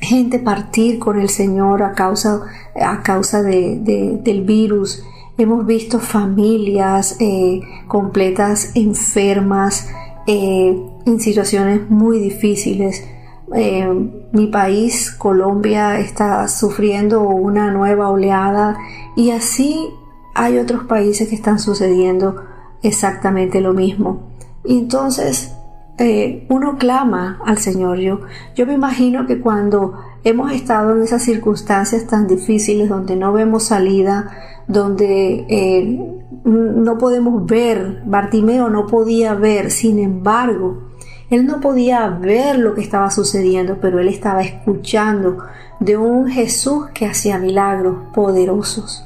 gente 0.00 0.38
partir 0.38 0.98
con 0.98 1.18
el 1.18 1.28
Señor 1.28 1.82
a 1.82 1.92
causa, 1.92 2.42
a 2.80 3.02
causa 3.02 3.42
del 3.42 4.44
virus, 4.44 5.04
hemos 5.38 5.66
visto 5.66 6.00
familias 6.00 7.16
eh, 7.20 7.60
completas 7.86 8.72
enfermas, 8.74 9.88
eh, 10.26 10.76
en 11.04 11.20
situaciones 11.20 11.88
muy 11.88 12.18
difíciles. 12.18 13.06
Eh, 13.54 13.88
mi 14.32 14.48
país, 14.48 15.12
Colombia, 15.12 16.00
está 16.00 16.48
sufriendo 16.48 17.22
una 17.22 17.70
nueva 17.70 18.10
oleada 18.10 18.76
y 19.14 19.30
así 19.30 19.88
hay 20.34 20.58
otros 20.58 20.84
países 20.84 21.28
que 21.28 21.36
están 21.36 21.58
sucediendo 21.58 22.42
exactamente 22.82 23.60
lo 23.60 23.72
mismo. 23.72 24.32
Entonces 24.64 25.55
eh, 25.98 26.46
uno 26.48 26.76
clama 26.78 27.40
al 27.44 27.58
Señor. 27.58 27.98
Yo, 27.98 28.20
yo 28.54 28.66
me 28.66 28.74
imagino 28.74 29.26
que 29.26 29.40
cuando 29.40 29.94
hemos 30.24 30.52
estado 30.52 30.94
en 30.94 31.02
esas 31.02 31.22
circunstancias 31.22 32.06
tan 32.06 32.26
difíciles 32.26 32.88
donde 32.88 33.16
no 33.16 33.32
vemos 33.32 33.64
salida, 33.64 34.30
donde 34.68 36.10
no 36.44 36.98
podemos 36.98 37.46
ver, 37.46 38.02
Bartimeo 38.04 38.68
no 38.68 38.86
podía 38.86 39.34
ver, 39.34 39.70
sin 39.70 39.98
embargo, 39.98 40.86
él 41.30 41.46
no 41.46 41.60
podía 41.60 42.08
ver 42.08 42.58
lo 42.58 42.74
que 42.74 42.80
estaba 42.80 43.10
sucediendo, 43.10 43.78
pero 43.80 43.98
él 43.98 44.08
estaba 44.08 44.42
escuchando 44.42 45.38
de 45.80 45.96
un 45.96 46.28
Jesús 46.28 46.86
que 46.94 47.06
hacía 47.06 47.38
milagros 47.38 47.96
poderosos. 48.14 49.04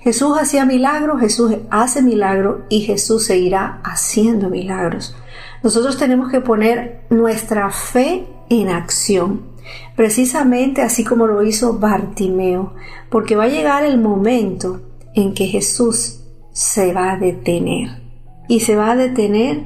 Jesús 0.00 0.36
hacía 0.38 0.66
milagros, 0.66 1.20
Jesús 1.20 1.56
hace 1.70 2.02
milagros 2.02 2.62
y 2.68 2.80
Jesús 2.80 3.24
seguirá 3.24 3.80
haciendo 3.84 4.50
milagros. 4.50 5.16
Nosotros 5.62 5.96
tenemos 5.96 6.30
que 6.30 6.40
poner 6.40 7.04
nuestra 7.10 7.70
fe 7.70 8.26
en 8.48 8.68
acción, 8.68 9.42
precisamente 9.96 10.82
así 10.82 11.04
como 11.04 11.26
lo 11.26 11.42
hizo 11.42 11.78
Bartimeo, 11.78 12.74
porque 13.10 13.36
va 13.36 13.44
a 13.44 13.48
llegar 13.48 13.84
el 13.84 13.98
momento 13.98 14.80
en 15.14 15.34
que 15.34 15.46
Jesús 15.46 16.24
se 16.52 16.92
va 16.92 17.12
a 17.12 17.16
detener. 17.16 18.02
Y 18.48 18.60
se 18.60 18.76
va 18.76 18.90
a 18.90 18.96
detener 18.96 19.64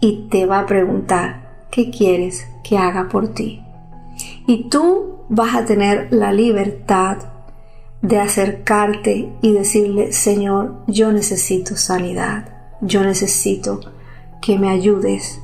y 0.00 0.28
te 0.30 0.46
va 0.46 0.60
a 0.60 0.66
preguntar, 0.66 1.46
¿Qué 1.70 1.90
quieres 1.90 2.46
que 2.64 2.78
haga 2.78 3.08
por 3.08 3.28
ti. 3.28 3.62
Y 4.46 4.70
tú 4.70 5.26
vas 5.28 5.54
a 5.54 5.64
tener 5.64 6.08
la 6.10 6.32
libertad 6.32 7.18
de 8.02 8.18
acercarte 8.18 9.32
y 9.42 9.52
decirle, 9.52 10.12
Señor, 10.12 10.82
yo 10.86 11.12
necesito 11.12 11.76
sanidad, 11.76 12.48
yo 12.80 13.02
necesito 13.02 13.80
que 14.40 14.58
me 14.58 14.68
ayudes, 14.68 15.40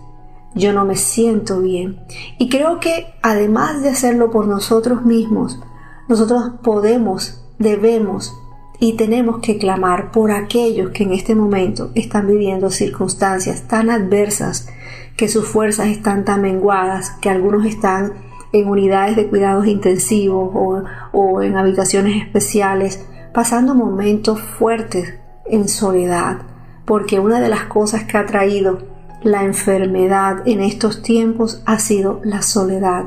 yo 0.55 0.73
no 0.73 0.85
me 0.85 0.97
siento 0.97 1.61
bien. 1.61 2.01
Y 2.39 2.49
creo 2.49 2.81
que 2.81 3.15
además 3.23 3.83
de 3.83 3.91
hacerlo 3.91 4.31
por 4.31 4.47
nosotros 4.47 5.05
mismos, 5.05 5.61
nosotros 6.09 6.53
podemos, 6.63 7.45
debemos 7.59 8.35
y 8.79 8.95
tenemos 8.95 9.39
que 9.39 9.59
clamar 9.59 10.11
por 10.11 10.33
aquellos 10.33 10.91
que 10.91 11.05
en 11.05 11.13
este 11.13 11.35
momento 11.35 11.93
están 11.95 12.27
viviendo 12.27 12.71
circunstancias 12.71 13.69
tan 13.69 13.91
adversas, 13.91 14.69
que 15.17 15.29
sus 15.29 15.47
fuerzas 15.47 15.87
están 15.87 16.25
tan 16.25 16.43
menguadas, 16.43 17.11
que 17.21 17.31
algunos 17.31 17.65
están 17.65 18.15
en 18.53 18.69
unidades 18.69 19.17
de 19.17 19.29
cuidados 19.29 19.67
intensivos 19.67 20.85
o, 21.13 21.43
en 21.43 21.57
habitaciones 21.57 22.23
especiales, 22.23 23.05
pasando 23.33 23.75
momentos 23.75 24.41
fuertes 24.41 25.15
en 25.47 25.69
soledad, 25.69 26.43
porque 26.85 27.21
una 27.21 27.41
de 27.41 27.49
las 27.49 27.65
cosas 27.65 28.05
que 28.05 28.19
ha 28.19 28.27
traído 28.27 28.79
la 29.23 29.45
enfermedad 29.45 30.47
en 30.47 30.61
estos 30.61 31.03
tiempos 31.03 31.63
ha 31.65 31.79
sido 31.79 32.21
la 32.25 32.43
soledad. 32.43 33.05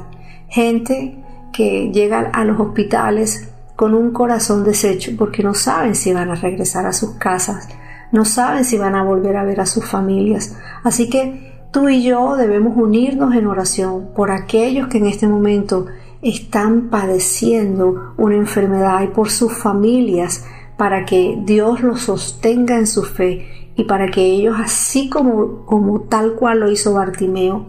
Gente 0.48 1.18
que 1.52 1.92
llega 1.92 2.20
a 2.34 2.46
los 2.46 2.60
hospitales 2.60 3.50
con 3.76 3.94
un 3.94 4.12
corazón 4.12 4.64
deshecho 4.64 5.12
porque 5.18 5.44
no 5.44 5.54
saben 5.54 5.96
si 5.96 6.14
van 6.14 6.30
a 6.30 6.36
regresar 6.36 6.86
a 6.86 6.94
sus 6.94 7.12
casas, 7.16 7.68
no 8.12 8.24
saben 8.24 8.64
si 8.64 8.78
van 8.78 8.96
a 8.96 9.04
volver 9.04 9.36
a 9.36 9.44
ver 9.44 9.60
a 9.60 9.66
sus 9.66 9.86
familias. 9.86 10.58
Así 10.84 11.10
que 11.10 11.68
tú 11.72 11.90
y 11.90 12.04
yo 12.04 12.36
debemos 12.38 12.78
unirnos 12.78 13.36
en 13.36 13.48
oración 13.48 14.10
por 14.16 14.32
aquellos 14.32 14.88
que 14.88 15.00
en 15.00 15.08
este 15.08 15.28
momento 15.28 15.88
están 16.22 16.90
padeciendo 16.90 18.14
una 18.18 18.36
enfermedad 18.36 19.04
y 19.04 19.08
por 19.08 19.30
sus 19.30 19.54
familias 19.54 20.46
para 20.78 21.06
que 21.06 21.38
Dios 21.44 21.82
los 21.82 22.02
sostenga 22.02 22.78
en 22.78 22.88
su 22.88 23.04
fe 23.04 23.65
y 23.76 23.84
para 23.84 24.08
que 24.08 24.22
ellos, 24.22 24.56
así 24.60 25.10
como, 25.10 25.66
como 25.66 26.02
tal 26.02 26.34
cual 26.34 26.60
lo 26.60 26.72
hizo 26.72 26.94
Bartimeo, 26.94 27.68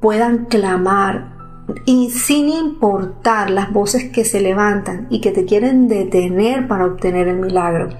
puedan 0.00 0.46
clamar 0.46 1.36
y 1.84 2.10
sin 2.10 2.48
importar 2.48 3.50
las 3.50 3.72
voces 3.72 4.10
que 4.10 4.24
se 4.24 4.40
levantan 4.40 5.06
y 5.10 5.20
que 5.20 5.32
te 5.32 5.44
quieren 5.44 5.88
detener 5.88 6.68
para 6.68 6.86
obtener 6.86 7.28
el 7.28 7.36
milagro. 7.36 7.90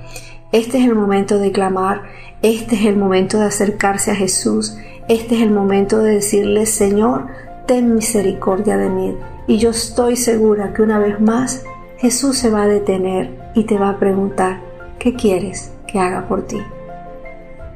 Este 0.53 0.79
es 0.79 0.85
el 0.87 0.95
momento 0.95 1.39
de 1.39 1.53
clamar, 1.53 2.03
este 2.43 2.77
es 2.77 2.87
el 2.87 2.97
momento 2.97 3.39
de 3.39 3.47
acercarse 3.47 4.11
a 4.11 4.15
Jesús, 4.15 4.77
este 5.09 5.37
es 5.37 5.43
el 5.43 5.51
momento 5.51 5.99
de 5.99 6.15
decirle, 6.15 6.67
Señor, 6.67 7.27
ten 7.67 7.95
misericordia 7.95 8.77
de 8.77 8.89
mí. 8.89 9.17
Y 9.47 9.59
yo 9.59 9.71
estoy 9.71 10.17
segura 10.17 10.73
que 10.73 10.83
una 10.83 10.99
vez 10.99 11.21
más 11.21 11.65
Jesús 11.99 12.39
se 12.39 12.51
va 12.51 12.63
a 12.63 12.69
detener 12.69 13.51
y 13.55 13.65
te 13.65 13.79
va 13.79 13.91
a 13.91 13.99
preguntar, 13.99 14.61
¿qué 14.99 15.15
quieres 15.15 15.73
que 15.87 15.99
haga 15.99 16.29
por 16.29 16.47
ti? 16.47 16.59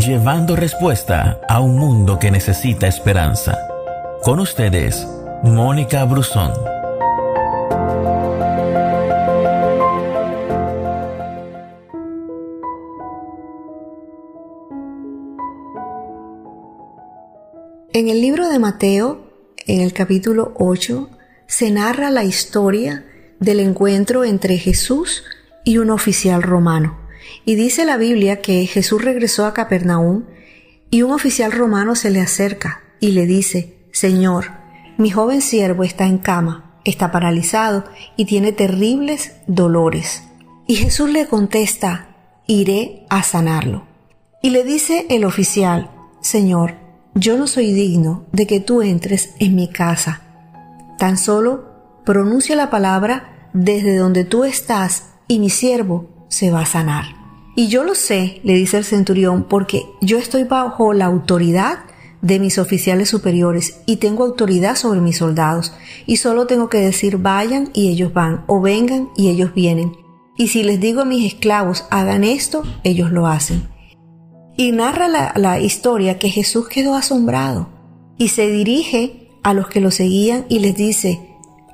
Llevando 0.00 0.56
respuesta 0.56 1.40
a 1.48 1.60
un 1.60 1.76
mundo 1.76 2.18
que 2.18 2.30
necesita 2.30 2.86
esperanza. 2.86 3.58
Con 4.22 4.40
ustedes, 4.40 5.06
Mónica 5.42 6.04
Brusón. 6.04 6.52
En 17.92 18.08
el 18.08 18.20
libro 18.22 18.48
de 18.48 18.58
Mateo, 18.58 19.20
en 19.66 19.82
el 19.82 19.92
capítulo 19.92 20.54
8, 20.56 21.10
se 21.46 21.70
narra 21.70 22.10
la 22.10 22.24
historia 22.24 23.04
del 23.38 23.60
encuentro 23.60 24.24
entre 24.24 24.56
Jesús 24.56 25.24
y 25.64 25.78
un 25.78 25.90
oficial 25.90 26.42
romano. 26.42 26.99
Y 27.44 27.54
dice 27.54 27.84
la 27.84 27.96
Biblia 27.96 28.40
que 28.40 28.66
Jesús 28.66 29.02
regresó 29.02 29.46
a 29.46 29.54
Capernaum 29.54 30.24
y 30.90 31.02
un 31.02 31.12
oficial 31.12 31.52
romano 31.52 31.94
se 31.94 32.10
le 32.10 32.20
acerca 32.20 32.82
y 33.00 33.12
le 33.12 33.26
dice, 33.26 33.76
Señor, 33.92 34.52
mi 34.98 35.10
joven 35.10 35.40
siervo 35.40 35.84
está 35.84 36.06
en 36.06 36.18
cama, 36.18 36.80
está 36.84 37.10
paralizado 37.10 37.84
y 38.16 38.24
tiene 38.24 38.52
terribles 38.52 39.32
dolores. 39.46 40.24
Y 40.66 40.76
Jesús 40.76 41.10
le 41.10 41.26
contesta, 41.26 42.16
iré 42.46 43.06
a 43.08 43.22
sanarlo. 43.22 43.86
Y 44.42 44.50
le 44.50 44.64
dice 44.64 45.06
el 45.10 45.24
oficial, 45.24 45.90
Señor, 46.20 46.74
yo 47.14 47.36
no 47.36 47.46
soy 47.46 47.72
digno 47.72 48.26
de 48.32 48.46
que 48.46 48.60
tú 48.60 48.82
entres 48.82 49.30
en 49.38 49.54
mi 49.54 49.68
casa. 49.68 50.22
Tan 50.98 51.18
solo 51.18 51.70
pronuncia 52.04 52.56
la 52.56 52.70
palabra 52.70 53.48
desde 53.52 53.96
donde 53.96 54.24
tú 54.24 54.44
estás 54.44 55.04
y 55.28 55.38
mi 55.38 55.50
siervo 55.50 56.26
se 56.28 56.50
va 56.50 56.60
a 56.60 56.66
sanar. 56.66 57.19
Y 57.56 57.68
yo 57.68 57.84
lo 57.84 57.94
sé, 57.94 58.40
le 58.44 58.54
dice 58.54 58.78
el 58.78 58.84
centurión, 58.84 59.44
porque 59.48 59.84
yo 60.00 60.18
estoy 60.18 60.44
bajo 60.44 60.92
la 60.92 61.06
autoridad 61.06 61.80
de 62.22 62.38
mis 62.38 62.58
oficiales 62.58 63.08
superiores 63.08 63.80
y 63.86 63.96
tengo 63.96 64.24
autoridad 64.24 64.76
sobre 64.76 65.00
mis 65.00 65.16
soldados 65.16 65.72
y 66.06 66.16
solo 66.16 66.46
tengo 66.46 66.68
que 66.68 66.78
decir 66.78 67.16
vayan 67.16 67.70
y 67.72 67.88
ellos 67.88 68.12
van 68.12 68.44
o 68.46 68.60
vengan 68.60 69.08
y 69.16 69.28
ellos 69.28 69.54
vienen. 69.54 69.92
Y 70.36 70.48
si 70.48 70.62
les 70.62 70.80
digo 70.80 71.02
a 71.02 71.04
mis 71.04 71.32
esclavos 71.32 71.86
hagan 71.90 72.24
esto, 72.24 72.62
ellos 72.84 73.10
lo 73.10 73.26
hacen. 73.26 73.68
Y 74.56 74.72
narra 74.72 75.08
la, 75.08 75.60
historia 75.60 76.18
que 76.18 76.28
Jesús 76.28 76.68
quedó 76.68 76.94
asombrado 76.94 77.68
y 78.18 78.28
se 78.28 78.50
dirige 78.50 79.30
a 79.42 79.54
los 79.54 79.68
que 79.68 79.80
lo 79.80 79.90
seguían 79.90 80.44
y 80.48 80.58
les 80.58 80.74
dice, 80.74 81.20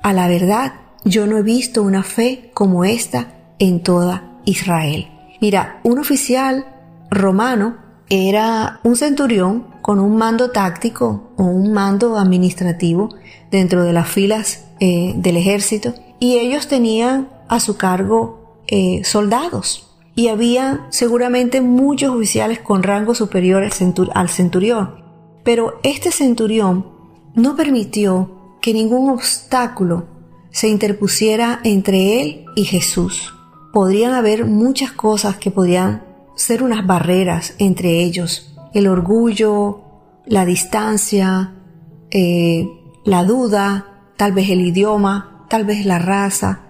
a 0.03 0.13
la 0.13 0.27
verdad, 0.27 0.73
yo 1.03 1.27
no 1.27 1.37
he 1.37 1.43
visto 1.43 1.83
una 1.83 2.03
fe 2.03 2.51
como 2.53 2.85
esta 2.85 3.53
en 3.59 3.83
toda 3.83 4.39
Israel. 4.45 5.16
Mira, 5.39 5.79
un 5.83 5.99
oficial 5.99 6.65
romano 7.11 7.77
era 8.09 8.79
un 8.83 8.95
centurión 8.95 9.67
con 9.81 9.99
un 9.99 10.17
mando 10.17 10.51
táctico 10.51 11.31
o 11.37 11.43
un 11.43 11.73
mando 11.73 12.17
administrativo 12.17 13.09
dentro 13.51 13.83
de 13.83 13.93
las 13.93 14.09
filas 14.09 14.65
eh, 14.79 15.13
del 15.15 15.37
ejército 15.37 15.93
y 16.19 16.37
ellos 16.37 16.67
tenían 16.67 17.29
a 17.47 17.59
su 17.59 17.77
cargo 17.77 18.63
eh, 18.67 19.01
soldados 19.03 19.87
y 20.15 20.29
había 20.29 20.87
seguramente 20.89 21.61
muchos 21.61 22.09
oficiales 22.09 22.59
con 22.59 22.81
rango 22.81 23.13
superior 23.13 23.63
al 24.13 24.29
centurión. 24.29 25.05
Pero 25.43 25.79
este 25.83 26.11
centurión 26.11 26.87
no 27.35 27.55
permitió 27.55 28.57
que 28.59 28.73
ningún 28.73 29.11
obstáculo 29.11 30.07
se 30.49 30.69
interpusiera 30.69 31.59
entre 31.63 32.21
él 32.21 32.45
y 32.55 32.65
Jesús. 32.65 33.36
Podrían 33.77 34.15
haber 34.15 34.45
muchas 34.45 34.91
cosas 34.91 35.37
que 35.37 35.51
podían 35.51 36.01
ser 36.33 36.63
unas 36.63 36.87
barreras 36.87 37.53
entre 37.59 38.01
ellos. 38.01 38.57
El 38.73 38.87
orgullo, 38.87 39.81
la 40.25 40.45
distancia, 40.45 41.53
eh, 42.09 42.67
la 43.05 43.23
duda, 43.23 43.85
tal 44.17 44.31
vez 44.31 44.49
el 44.49 44.61
idioma, 44.61 45.45
tal 45.47 45.63
vez 45.63 45.85
la 45.85 45.99
raza, 45.99 46.61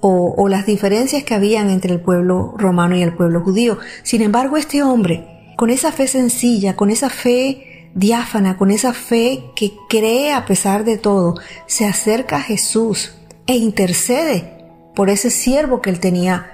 o, 0.00 0.48
las 0.48 0.66
diferencias 0.66 1.22
que 1.22 1.34
habían 1.34 1.70
entre 1.70 1.94
el 1.94 2.00
pueblo 2.00 2.54
romano 2.56 2.96
y 2.96 3.02
el 3.02 3.14
pueblo 3.14 3.40
judío. 3.40 3.78
Sin 4.02 4.20
embargo, 4.20 4.56
este 4.56 4.82
hombre, 4.82 5.54
con 5.56 5.70
esa 5.70 5.92
fe 5.92 6.08
sencilla, 6.08 6.74
con 6.74 6.90
esa 6.90 7.08
fe 7.08 7.92
diáfana, 7.94 8.58
con 8.58 8.72
esa 8.72 8.92
fe 8.94 9.44
que 9.54 9.74
cree 9.88 10.32
a 10.32 10.44
pesar 10.44 10.82
de 10.82 10.98
todo, 10.98 11.36
se 11.66 11.86
acerca 11.86 12.38
a 12.38 12.42
Jesús 12.42 13.12
e 13.46 13.54
intercede 13.54 14.57
por 14.98 15.10
ese 15.10 15.30
siervo 15.30 15.80
que 15.80 15.90
él 15.90 16.00
tenía 16.00 16.50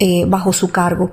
eh, 0.00 0.24
bajo 0.26 0.52
su 0.52 0.72
cargo. 0.72 1.12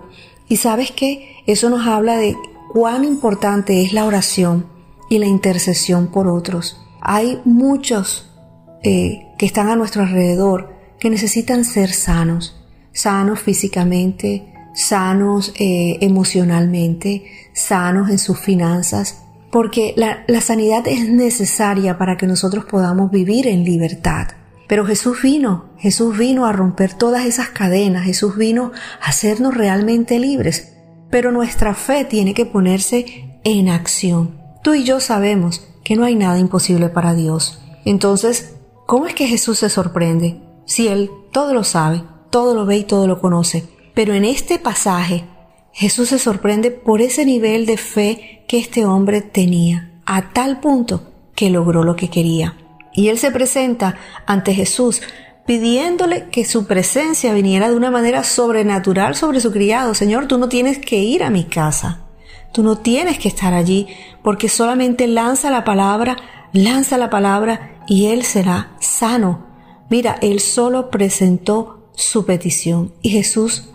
Y 0.49 0.57
sabes 0.57 0.89
que 0.89 1.43
eso 1.45 1.69
nos 1.69 1.85
habla 1.85 2.17
de 2.17 2.35
cuán 2.73 3.05
importante 3.05 3.83
es 3.83 3.93
la 3.93 4.05
oración 4.05 4.65
y 5.07 5.19
la 5.19 5.27
intercesión 5.27 6.07
por 6.07 6.27
otros. 6.27 6.81
Hay 6.99 7.39
muchos 7.45 8.27
eh, 8.81 9.27
que 9.37 9.45
están 9.45 9.69
a 9.69 9.75
nuestro 9.75 10.01
alrededor 10.01 10.73
que 10.99 11.11
necesitan 11.11 11.63
ser 11.63 11.91
sanos, 11.93 12.59
sanos 12.91 13.39
físicamente, 13.39 14.51
sanos 14.73 15.53
eh, 15.59 15.99
emocionalmente, 16.01 17.51
sanos 17.53 18.09
en 18.09 18.17
sus 18.17 18.39
finanzas, 18.39 19.21
porque 19.51 19.93
la, 19.95 20.23
la 20.25 20.41
sanidad 20.41 20.87
es 20.87 21.07
necesaria 21.07 21.99
para 21.99 22.17
que 22.17 22.25
nosotros 22.25 22.65
podamos 22.65 23.11
vivir 23.11 23.45
en 23.45 23.63
libertad. 23.63 24.29
Pero 24.73 24.87
Jesús 24.87 25.21
vino, 25.21 25.65
Jesús 25.77 26.17
vino 26.17 26.47
a 26.47 26.51
romper 26.51 26.95
todas 26.95 27.27
esas 27.27 27.49
cadenas, 27.49 28.05
Jesús 28.05 28.35
vino 28.37 28.71
a 29.01 29.09
hacernos 29.09 29.53
realmente 29.53 30.17
libres. 30.17 30.73
Pero 31.11 31.31
nuestra 31.31 31.75
fe 31.75 32.05
tiene 32.05 32.33
que 32.33 32.47
ponerse 32.47 33.37
en 33.43 33.69
acción. 33.69 34.41
Tú 34.63 34.73
y 34.73 34.83
yo 34.83 34.99
sabemos 34.99 35.63
que 35.83 35.95
no 35.95 36.05
hay 36.05 36.15
nada 36.15 36.39
imposible 36.39 36.89
para 36.89 37.13
Dios. 37.13 37.61
Entonces, 37.85 38.55
¿cómo 38.87 39.05
es 39.05 39.13
que 39.13 39.27
Jesús 39.27 39.59
se 39.59 39.69
sorprende? 39.69 40.41
si 40.65 40.87
Él 40.87 41.11
todo 41.31 41.53
lo 41.53 41.63
sabe, 41.63 42.01
todo 42.31 42.55
lo 42.55 42.65
ve 42.65 42.77
y 42.77 42.83
todo 42.83 43.05
lo 43.05 43.21
conoce. 43.21 43.69
Pero 43.93 44.15
en 44.15 44.25
este 44.25 44.57
pasaje 44.57 45.25
Jesús 45.71 46.09
se 46.09 46.17
sorprende 46.17 46.71
por 46.71 46.99
ese 46.99 47.27
nivel 47.27 47.67
de 47.67 47.77
fe 47.77 48.43
que 48.47 48.57
este 48.57 48.87
hombre 48.87 49.21
tenía, 49.21 50.01
a 50.07 50.33
tal 50.33 50.61
punto 50.61 51.11
que 51.35 51.51
logró 51.51 51.83
lo 51.83 51.95
que 51.95 52.09
quería. 52.09 52.57
Y 52.93 53.09
él 53.09 53.17
se 53.17 53.31
presenta 53.31 53.95
ante 54.25 54.53
Jesús 54.53 55.01
pidiéndole 55.45 56.29
que 56.29 56.45
su 56.45 56.65
presencia 56.67 57.33
viniera 57.33 57.69
de 57.69 57.75
una 57.75 57.91
manera 57.91 58.23
sobrenatural 58.23 59.15
sobre 59.15 59.41
su 59.41 59.51
criado. 59.51 59.93
Señor, 59.93 60.27
tú 60.27 60.37
no 60.37 60.47
tienes 60.47 60.77
que 60.77 60.99
ir 60.99 61.23
a 61.23 61.29
mi 61.29 61.43
casa. 61.43 61.99
Tú 62.53 62.63
no 62.63 62.77
tienes 62.77 63.19
que 63.19 63.27
estar 63.27 63.53
allí 63.53 63.87
porque 64.23 64.47
solamente 64.47 65.07
lanza 65.07 65.49
la 65.49 65.63
palabra, 65.63 66.17
lanza 66.53 66.97
la 66.97 67.09
palabra 67.09 67.81
y 67.87 68.05
él 68.07 68.23
será 68.23 68.71
sano 68.79 69.53
Mira, 69.93 70.17
él 70.23 70.39
solo 70.39 70.89
presentó 70.89 71.91
su 71.93 72.25
petición 72.25 72.93
y 73.03 73.11
Jesús 73.11 73.69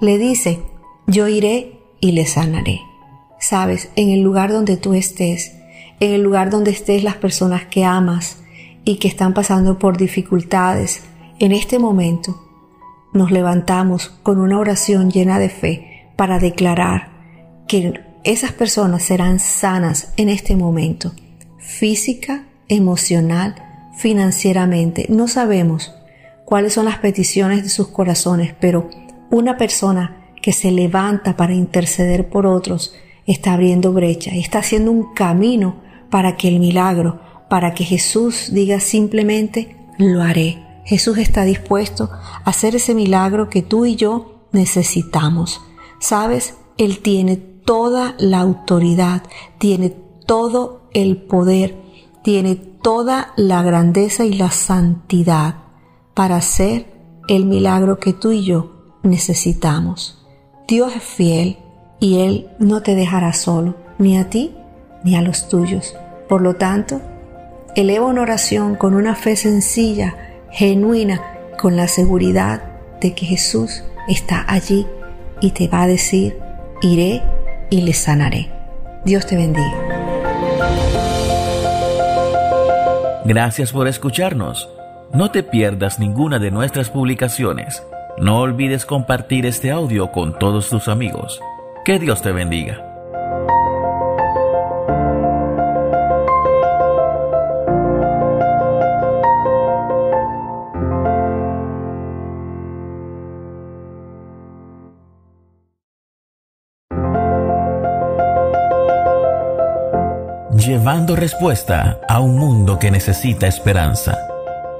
le 0.00 0.18
dice, 0.18 0.60
yo 1.06 1.28
iré 1.28 1.78
y 2.00 2.10
le 2.10 2.26
sanaré. 2.26 2.80
Sabes, 3.38 3.88
en 3.94 4.10
el 4.10 4.20
lugar 4.20 4.50
donde 4.50 4.76
tú 4.76 4.94
estés, 4.94 5.52
en 6.00 6.12
el 6.12 6.22
lugar 6.22 6.50
donde 6.50 6.72
estés 6.72 7.04
las 7.04 7.14
personas 7.14 7.66
que 7.66 7.84
amas 7.84 8.38
y 8.84 8.96
que 8.96 9.08
están 9.08 9.34
pasando 9.34 9.78
por 9.78 9.96
dificultades, 9.96 11.02
en 11.38 11.52
este 11.52 11.78
momento 11.78 12.40
nos 13.12 13.30
levantamos 13.30 14.08
con 14.22 14.38
una 14.38 14.58
oración 14.58 15.10
llena 15.10 15.38
de 15.38 15.48
fe 15.48 16.10
para 16.16 16.38
declarar 16.38 17.10
que 17.66 18.00
esas 18.24 18.52
personas 18.52 19.02
serán 19.02 19.38
sanas 19.38 20.12
en 20.16 20.28
este 20.28 20.56
momento, 20.56 21.12
física, 21.58 22.44
emocional, 22.68 23.54
financieramente. 23.96 25.06
No 25.08 25.28
sabemos 25.28 25.94
cuáles 26.44 26.74
son 26.74 26.84
las 26.84 26.98
peticiones 26.98 27.62
de 27.62 27.68
sus 27.68 27.88
corazones, 27.88 28.54
pero 28.60 28.90
una 29.30 29.56
persona 29.56 30.32
que 30.42 30.52
se 30.52 30.70
levanta 30.70 31.36
para 31.36 31.54
interceder 31.54 32.28
por 32.28 32.46
otros 32.46 32.94
está 33.26 33.54
abriendo 33.54 33.92
brecha 33.92 34.32
está 34.34 34.58
haciendo 34.58 34.90
un 34.90 35.14
camino 35.14 35.76
para 36.10 36.36
que 36.36 36.48
el 36.48 36.58
milagro, 36.58 37.20
para 37.50 37.74
que 37.74 37.84
Jesús 37.84 38.50
diga 38.52 38.78
simplemente, 38.78 39.76
lo 39.98 40.22
haré. 40.22 40.64
Jesús 40.84 41.18
está 41.18 41.42
dispuesto 41.42 42.08
a 42.12 42.42
hacer 42.44 42.76
ese 42.76 42.94
milagro 42.94 43.50
que 43.50 43.60
tú 43.60 43.84
y 43.86 43.96
yo 43.96 44.46
necesitamos. 44.52 45.60
Sabes, 45.98 46.54
Él 46.78 47.00
tiene 47.00 47.36
toda 47.36 48.14
la 48.20 48.38
autoridad, 48.38 49.24
tiene 49.58 49.90
todo 50.26 50.88
el 50.94 51.16
poder, 51.16 51.76
tiene 52.22 52.54
toda 52.54 53.32
la 53.36 53.64
grandeza 53.64 54.24
y 54.24 54.34
la 54.34 54.52
santidad 54.52 55.56
para 56.14 56.36
hacer 56.36 56.86
el 57.26 57.46
milagro 57.46 57.98
que 57.98 58.12
tú 58.12 58.30
y 58.30 58.44
yo 58.44 58.96
necesitamos. 59.02 60.24
Dios 60.68 60.94
es 60.94 61.02
fiel 61.02 61.58
y 61.98 62.20
Él 62.20 62.48
no 62.60 62.80
te 62.80 62.94
dejará 62.94 63.32
solo, 63.32 63.74
ni 63.98 64.16
a 64.16 64.30
ti 64.30 64.54
ni 65.02 65.16
a 65.16 65.22
los 65.22 65.48
tuyos. 65.48 65.96
Por 66.28 66.42
lo 66.42 66.54
tanto, 66.54 67.00
eleva 67.76 68.06
una 68.06 68.22
oración 68.22 68.74
con 68.76 68.94
una 68.94 69.14
fe 69.14 69.36
sencilla, 69.36 70.16
genuina, 70.50 71.22
con 71.58 71.76
la 71.76 71.88
seguridad 71.88 72.62
de 73.00 73.14
que 73.14 73.26
Jesús 73.26 73.84
está 74.08 74.44
allí 74.48 74.86
y 75.40 75.50
te 75.50 75.68
va 75.68 75.82
a 75.82 75.86
decir, 75.86 76.38
iré 76.82 77.22
y 77.70 77.82
les 77.82 77.98
sanaré. 77.98 78.50
Dios 79.04 79.26
te 79.26 79.36
bendiga. 79.36 79.72
Gracias 83.24 83.72
por 83.72 83.86
escucharnos. 83.86 84.68
No 85.12 85.30
te 85.30 85.42
pierdas 85.42 85.98
ninguna 85.98 86.38
de 86.38 86.50
nuestras 86.50 86.90
publicaciones. 86.90 87.82
No 88.18 88.40
olvides 88.40 88.84
compartir 88.84 89.46
este 89.46 89.70
audio 89.70 90.12
con 90.12 90.38
todos 90.38 90.68
tus 90.68 90.88
amigos. 90.88 91.40
Que 91.84 91.98
Dios 91.98 92.22
te 92.22 92.32
bendiga. 92.32 92.89
Respuesta 111.16 112.00
a 112.08 112.20
un 112.20 112.38
mundo 112.38 112.78
que 112.78 112.90
necesita 112.90 113.48
esperanza. 113.48 114.16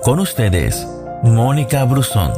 Con 0.02 0.20
ustedes, 0.20 0.86
Mónica 1.24 1.82
Brusón. 1.84 2.32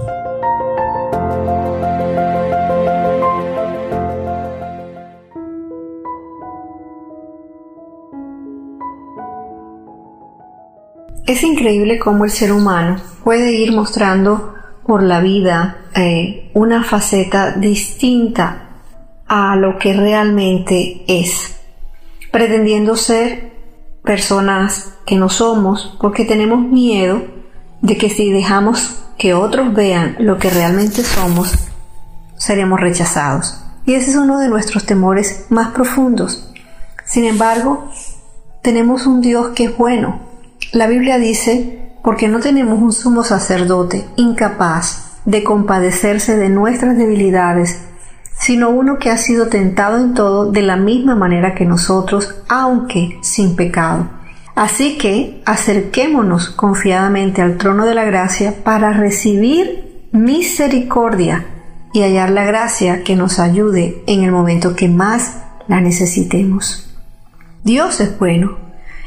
Es 11.27 11.43
increíble 11.43 11.99
cómo 11.99 12.25
el 12.25 12.31
ser 12.31 12.53
humano 12.53 12.97
puede 13.23 13.53
ir 13.53 13.73
mostrando 13.73 14.55
por 14.87 15.03
la 15.03 15.21
vida 15.21 15.83
eh, 15.95 16.51
una 16.55 16.83
faceta 16.83 17.53
distinta 17.53 18.71
a 19.27 19.55
lo 19.57 19.79
que 19.79 19.93
realmente 19.93 21.05
es, 21.07 21.61
pretendiendo 22.31 22.97
ser 22.97 23.52
personas 24.03 24.95
que 25.07 25.17
no 25.17 25.29
somos 25.29 25.97
porque 26.01 26.25
tenemos 26.25 26.61
miedo 26.61 27.23
de 27.81 27.97
que 27.97 28.11
si 28.11 28.33
dejamos 28.33 28.99
que 29.19 29.35
otros 29.35 29.75
vean 29.75 30.17
lo 30.19 30.39
que 30.39 30.51
realmente 30.51 31.03
somos, 31.03 31.53
seremos 32.37 32.81
rechazados. 32.81 33.59
Y 33.85 33.95
ese 33.95 34.11
es 34.11 34.17
uno 34.17 34.39
de 34.39 34.49
nuestros 34.49 34.87
temores 34.87 35.47
más 35.49 35.73
profundos. 35.73 36.53
Sin 37.05 37.25
embargo, 37.25 37.91
tenemos 38.63 39.07
un 39.07 39.21
Dios 39.21 39.49
que 39.55 39.65
es 39.65 39.77
bueno, 39.77 40.21
la 40.73 40.87
Biblia 40.87 41.19
dice, 41.19 41.93
porque 42.03 42.29
no 42.29 42.41
tenemos 42.41 42.81
un 42.81 42.93
sumo 42.93 43.25
sacerdote 43.25 44.07
incapaz 44.17 45.19
de 45.27 45.45
compadecerse 45.45 46.37
de 46.37 46.49
nuestras 46.49 46.97
debilidades, 46.97 47.83
sino 48.43 48.71
uno 48.71 48.99
que 48.99 49.09
ha 49.09 49.17
sido 49.19 49.47
tentado 49.47 49.99
en 49.99 50.15
todo 50.15 50.51
de 50.51 50.63
la 50.63 50.75
misma 50.75 51.15
manera 51.15 51.55
que 51.55 51.65
nosotros, 51.65 52.43
aunque 52.49 53.19
sin 53.23 53.55
pecado. 53.55 54.11
Así 54.57 54.99
que 54.99 55.41
acerquémonos 55.47 56.51
confiadamente 56.51 57.41
al 57.41 57.57
trono 57.57 57.87
de 57.87 57.95
la 57.95 58.05
gracia 58.05 58.65
para 58.65 58.93
recibir 58.93 60.09
misericordia 60.11 61.47
y 61.93 62.03
hallar 62.03 62.31
la 62.31 62.45
gracia 62.45 63.05
que 63.05 63.15
nos 63.15 63.39
ayude 63.39 64.03
en 64.09 64.25
el 64.25 64.33
momento 64.33 64.75
que 64.75 64.89
más 64.89 65.37
la 65.69 65.81
necesitemos. 65.81 66.93
Dios 67.63 68.01
es 68.01 68.19
bueno 68.19 68.59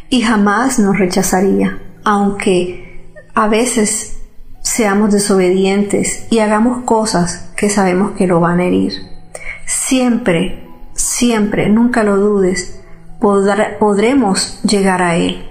y 0.09 0.21
jamás 0.21 0.79
nos 0.79 0.97
rechazaría, 0.97 1.77
aunque 2.05 3.13
a 3.33 3.49
veces 3.49 4.17
seamos 4.61 5.11
desobedientes 5.11 6.25
y 6.29 6.39
hagamos 6.39 6.85
cosas 6.85 7.51
que 7.57 7.69
sabemos 7.69 8.13
que 8.13 8.27
lo 8.27 8.39
van 8.39 8.61
a 8.61 8.65
herir. 8.65 9.14
Siempre, 9.65 10.69
siempre, 10.93 11.69
nunca 11.69 12.03
lo 12.03 12.17
dudes, 12.17 12.79
podremos 13.79 14.61
llegar 14.61 15.01
a 15.01 15.15
Él. 15.15 15.43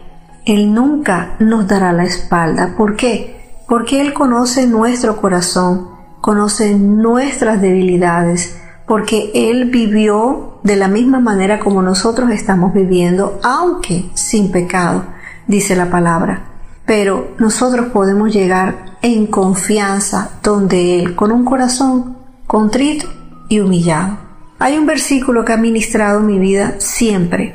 Él 0.45 0.73
nunca 0.73 1.37
nos 1.41 1.67
dará 1.67 1.93
la 1.93 2.05
espalda. 2.05 2.75
¿Por 2.77 2.97
qué? 2.97 3.61
Porque 3.67 4.01
Él 4.01 4.13
conoce 4.13 4.67
nuestro 4.67 5.17
corazón, 5.21 5.89
conoce 6.21 6.75
nuestras 6.75 7.61
debilidades, 7.61 8.61
porque 8.87 9.31
Él 9.35 9.71
vivió 9.71 10.59
de 10.63 10.77
la 10.77 10.89
misma 10.89 11.19
manera 11.19 11.59
como 11.59 11.83
nosotros 11.83 12.31
estamos 12.31 12.73
viviendo, 12.73 13.41
aunque 13.43 14.11
sin 14.15 14.53
pecado, 14.53 15.07
dice 15.47 15.75
la 15.75 15.91
palabra. 15.91 16.45
Pero 16.87 17.29
nosotros 17.39 17.87
podemos 17.87 18.33
llegar 18.33 18.97
en 19.03 19.27
confianza 19.27 20.39
donde 20.43 21.01
Él, 21.01 21.17
con 21.17 21.33
un 21.33 21.45
corazón 21.45 22.19
contrito 22.47 23.07
y 23.49 23.61
humillado. 23.61 24.19
Hay 24.59 24.79
un 24.79 24.87
versículo 24.87 25.45
que 25.45 25.53
ha 25.53 25.57
ministrado 25.57 26.21
mi 26.21 26.39
vida 26.39 26.77
siempre 26.79 27.55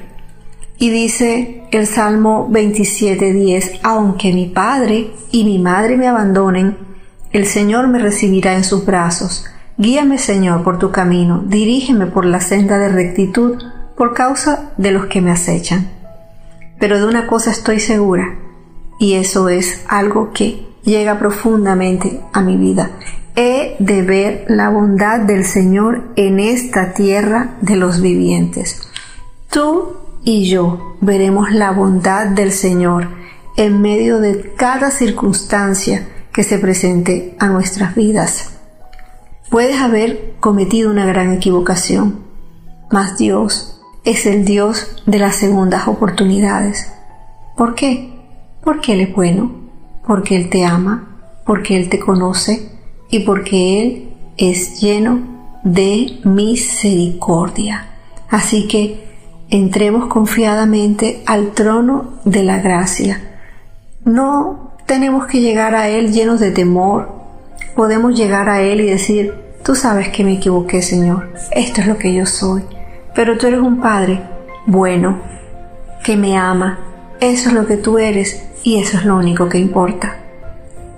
y 0.77 0.89
dice 0.89 1.63
el 1.71 1.87
Salmo 1.87 2.47
27:10, 2.49 3.79
aunque 3.83 4.33
mi 4.33 4.47
padre 4.47 5.11
y 5.31 5.43
mi 5.43 5.59
madre 5.59 5.97
me 5.97 6.07
abandonen, 6.07 6.77
el 7.31 7.45
Señor 7.45 7.87
me 7.87 7.99
recibirá 7.99 8.55
en 8.55 8.63
sus 8.63 8.85
brazos 8.85 9.45
Guíame, 9.81 10.17
Señor, 10.17 10.61
por 10.61 10.77
tu 10.77 10.91
camino, 10.91 11.41
dirígeme 11.47 12.05
por 12.05 12.25
la 12.25 12.41
senda 12.41 12.77
de 12.77 12.89
rectitud 12.89 13.63
por 13.95 14.13
causa 14.13 14.71
de 14.75 14.91
los 14.91 15.05
que 15.05 15.21
me 15.21 15.31
acechan. 15.31 15.89
Pero 16.81 16.97
de 16.97 17.05
una 17.05 17.27
cosa 17.27 17.51
estoy 17.51 17.79
segura, 17.79 18.37
y 18.99 19.13
eso 19.13 19.47
es 19.47 19.85
algo 19.87 20.31
que 20.33 20.67
llega 20.83 21.17
profundamente 21.17 22.19
a 22.33 22.41
mi 22.41 22.57
vida. 22.57 22.91
He 23.41 23.77
de 23.79 24.01
ver 24.01 24.43
la 24.49 24.67
bondad 24.67 25.21
del 25.21 25.45
Señor 25.45 26.11
en 26.17 26.41
esta 26.41 26.91
tierra 26.91 27.55
de 27.61 27.77
los 27.77 28.01
vivientes. 28.01 28.89
Tú 29.49 29.93
y 30.25 30.49
yo 30.49 30.97
veremos 30.99 31.49
la 31.53 31.71
bondad 31.71 32.27
del 32.27 32.51
Señor 32.51 33.07
en 33.55 33.81
medio 33.81 34.19
de 34.19 34.53
cada 34.57 34.91
circunstancia 34.91 36.05
que 36.33 36.43
se 36.43 36.57
presente 36.57 37.37
a 37.39 37.47
nuestras 37.47 37.95
vidas. 37.95 38.59
Puedes 39.49 39.79
haber 39.79 40.33
cometido 40.41 40.91
una 40.91 41.05
gran 41.05 41.31
equivocación, 41.31 42.25
mas 42.91 43.17
Dios 43.17 43.79
es 44.03 44.25
el 44.25 44.43
Dios 44.43 45.01
de 45.05 45.17
las 45.17 45.37
segundas 45.37 45.87
oportunidades. 45.87 46.91
¿Por 47.55 47.73
qué? 47.73 48.19
Porque 48.65 48.91
Él 48.91 48.99
es 48.99 49.15
bueno, 49.15 49.49
porque 50.05 50.35
Él 50.35 50.49
te 50.49 50.65
ama, 50.65 51.21
porque 51.45 51.77
Él 51.77 51.87
te 51.87 51.99
conoce 51.99 52.77
y 53.09 53.19
porque 53.19 53.81
Él 53.81 54.09
es 54.37 54.79
lleno 54.79 55.19
de 55.63 56.19
misericordia. 56.23 57.87
Así 58.29 58.67
que 58.67 59.03
entremos 59.49 60.07
confiadamente 60.07 61.21
al 61.25 61.51
trono 61.51 62.19
de 62.23 62.43
la 62.43 62.59
gracia. 62.59 63.21
No 64.05 64.71
tenemos 64.85 65.27
que 65.27 65.41
llegar 65.41 65.75
a 65.75 65.89
Él 65.89 66.11
llenos 66.11 66.39
de 66.39 66.51
temor, 66.51 67.11
podemos 67.75 68.17
llegar 68.17 68.49
a 68.49 68.61
Él 68.61 68.81
y 68.81 68.85
decir, 68.85 69.33
tú 69.63 69.75
sabes 69.75 70.09
que 70.09 70.23
me 70.23 70.33
equivoqué, 70.33 70.81
Señor, 70.81 71.33
esto 71.51 71.81
es 71.81 71.87
lo 71.87 71.97
que 71.97 72.13
yo 72.13 72.25
soy, 72.25 72.63
pero 73.13 73.37
tú 73.37 73.47
eres 73.47 73.59
un 73.59 73.81
Padre 73.81 74.21
bueno, 74.65 75.21
que 76.03 76.15
me 76.15 76.37
ama, 76.37 76.79
eso 77.19 77.49
es 77.49 77.55
lo 77.55 77.67
que 77.67 77.77
tú 77.77 77.97
eres 77.97 78.43
y 78.63 78.79
eso 78.79 78.97
es 78.97 79.05
lo 79.05 79.17
único 79.17 79.49
que 79.49 79.57
importa. 79.57 80.15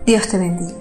Dios 0.05 0.28
te 0.28 0.38
bendiga. 0.38 0.80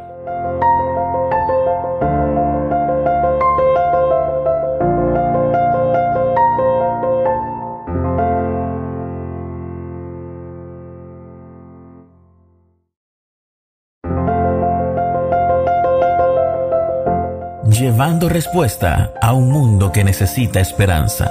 Llevando 18.01 18.29
respuesta 18.29 19.13
a 19.21 19.31
un 19.33 19.51
mundo 19.51 19.91
que 19.91 20.03
necesita 20.03 20.59
esperanza. 20.59 21.29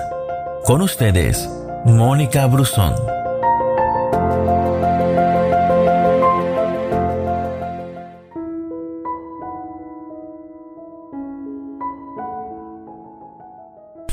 Con 0.65 0.83
ustedes, 0.83 1.51
Mónica 1.85 2.47
Brusón. 2.47 2.95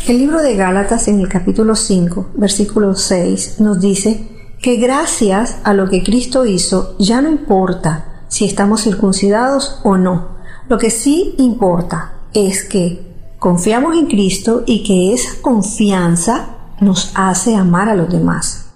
El 0.08 0.18
libro 0.18 0.42
de 0.42 0.56
Gálatas 0.56 1.08
en 1.08 1.20
el 1.20 1.30
capítulo 1.30 1.76
5, 1.76 2.32
versículo 2.34 2.96
6 2.96 3.60
nos 3.60 3.80
dice 3.80 4.28
que 4.60 4.78
gracias 4.78 5.60
a 5.64 5.76
lo 5.76 5.88
que 5.88 6.02
Cristo 6.02 6.44
hizo 6.48 6.96
ya 6.98 7.22
no 7.22 7.30
importa 7.30 8.24
si 8.30 8.46
estamos 8.46 8.82
circuncidados 8.82 9.80
o 9.84 9.96
no. 9.96 10.38
Lo 10.68 10.80
que 10.80 10.90
sí 10.90 11.36
importa 11.38 12.17
es 12.38 12.64
que 12.64 13.16
confiamos 13.40 13.98
en 13.98 14.06
Cristo 14.06 14.64
y 14.68 14.84
que 14.84 15.14
esa 15.14 15.42
confianza 15.42 16.50
nos 16.80 17.12
hace 17.16 17.56
amar 17.56 17.90
a 17.90 17.96
los 17.96 18.10
demás. 18.10 18.74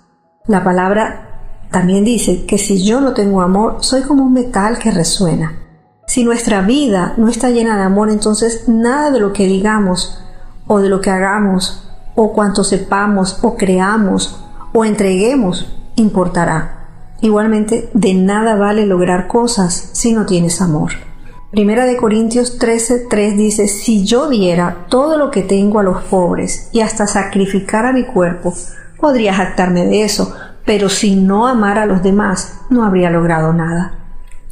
La 0.47 0.63
palabra 0.63 1.67
también 1.69 2.03
dice 2.03 2.45
que 2.45 2.57
si 2.57 2.83
yo 2.83 2.99
no 3.01 3.13
tengo 3.13 3.41
amor, 3.41 3.77
soy 3.81 4.01
como 4.01 4.23
un 4.23 4.33
metal 4.33 4.79
que 4.79 4.89
resuena. 4.89 5.59
Si 6.07 6.23
nuestra 6.23 6.61
vida 6.61 7.13
no 7.17 7.29
está 7.29 7.51
llena 7.51 7.77
de 7.77 7.83
amor, 7.83 8.09
entonces 8.09 8.67
nada 8.67 9.11
de 9.11 9.19
lo 9.19 9.31
que 9.31 9.45
digamos 9.45 10.19
o 10.65 10.79
de 10.79 10.89
lo 10.89 10.99
que 10.99 11.11
hagamos 11.11 11.87
o 12.15 12.33
cuanto 12.33 12.63
sepamos 12.63 13.37
o 13.43 13.55
creamos 13.55 14.43
o 14.73 14.85
entreguemos 14.85 15.67
importará. 15.95 16.87
Igualmente, 17.21 17.91
de 17.93 18.15
nada 18.15 18.55
vale 18.55 18.87
lograr 18.87 19.27
cosas 19.27 19.91
si 19.93 20.13
no 20.13 20.25
tienes 20.25 20.61
amor. 20.61 21.10
Primera 21.51 21.83
de 21.85 21.97
Corintios 21.97 22.57
13:3 22.59 23.35
dice, 23.35 23.67
si 23.67 24.05
yo 24.05 24.29
diera 24.29 24.85
todo 24.87 25.17
lo 25.17 25.31
que 25.31 25.41
tengo 25.41 25.79
a 25.79 25.83
los 25.83 26.01
pobres 26.03 26.69
y 26.71 26.79
hasta 26.79 27.07
sacrificara 27.07 27.91
mi 27.91 28.05
cuerpo, 28.05 28.53
podría 28.97 29.33
jactarme 29.33 29.85
de 29.85 30.05
eso, 30.05 30.33
pero 30.65 30.87
si 30.87 31.17
no 31.17 31.47
amara 31.47 31.83
a 31.83 31.85
los 31.85 32.03
demás, 32.03 32.53
no 32.69 32.85
habría 32.85 33.09
logrado 33.09 33.51
nada. 33.51 33.95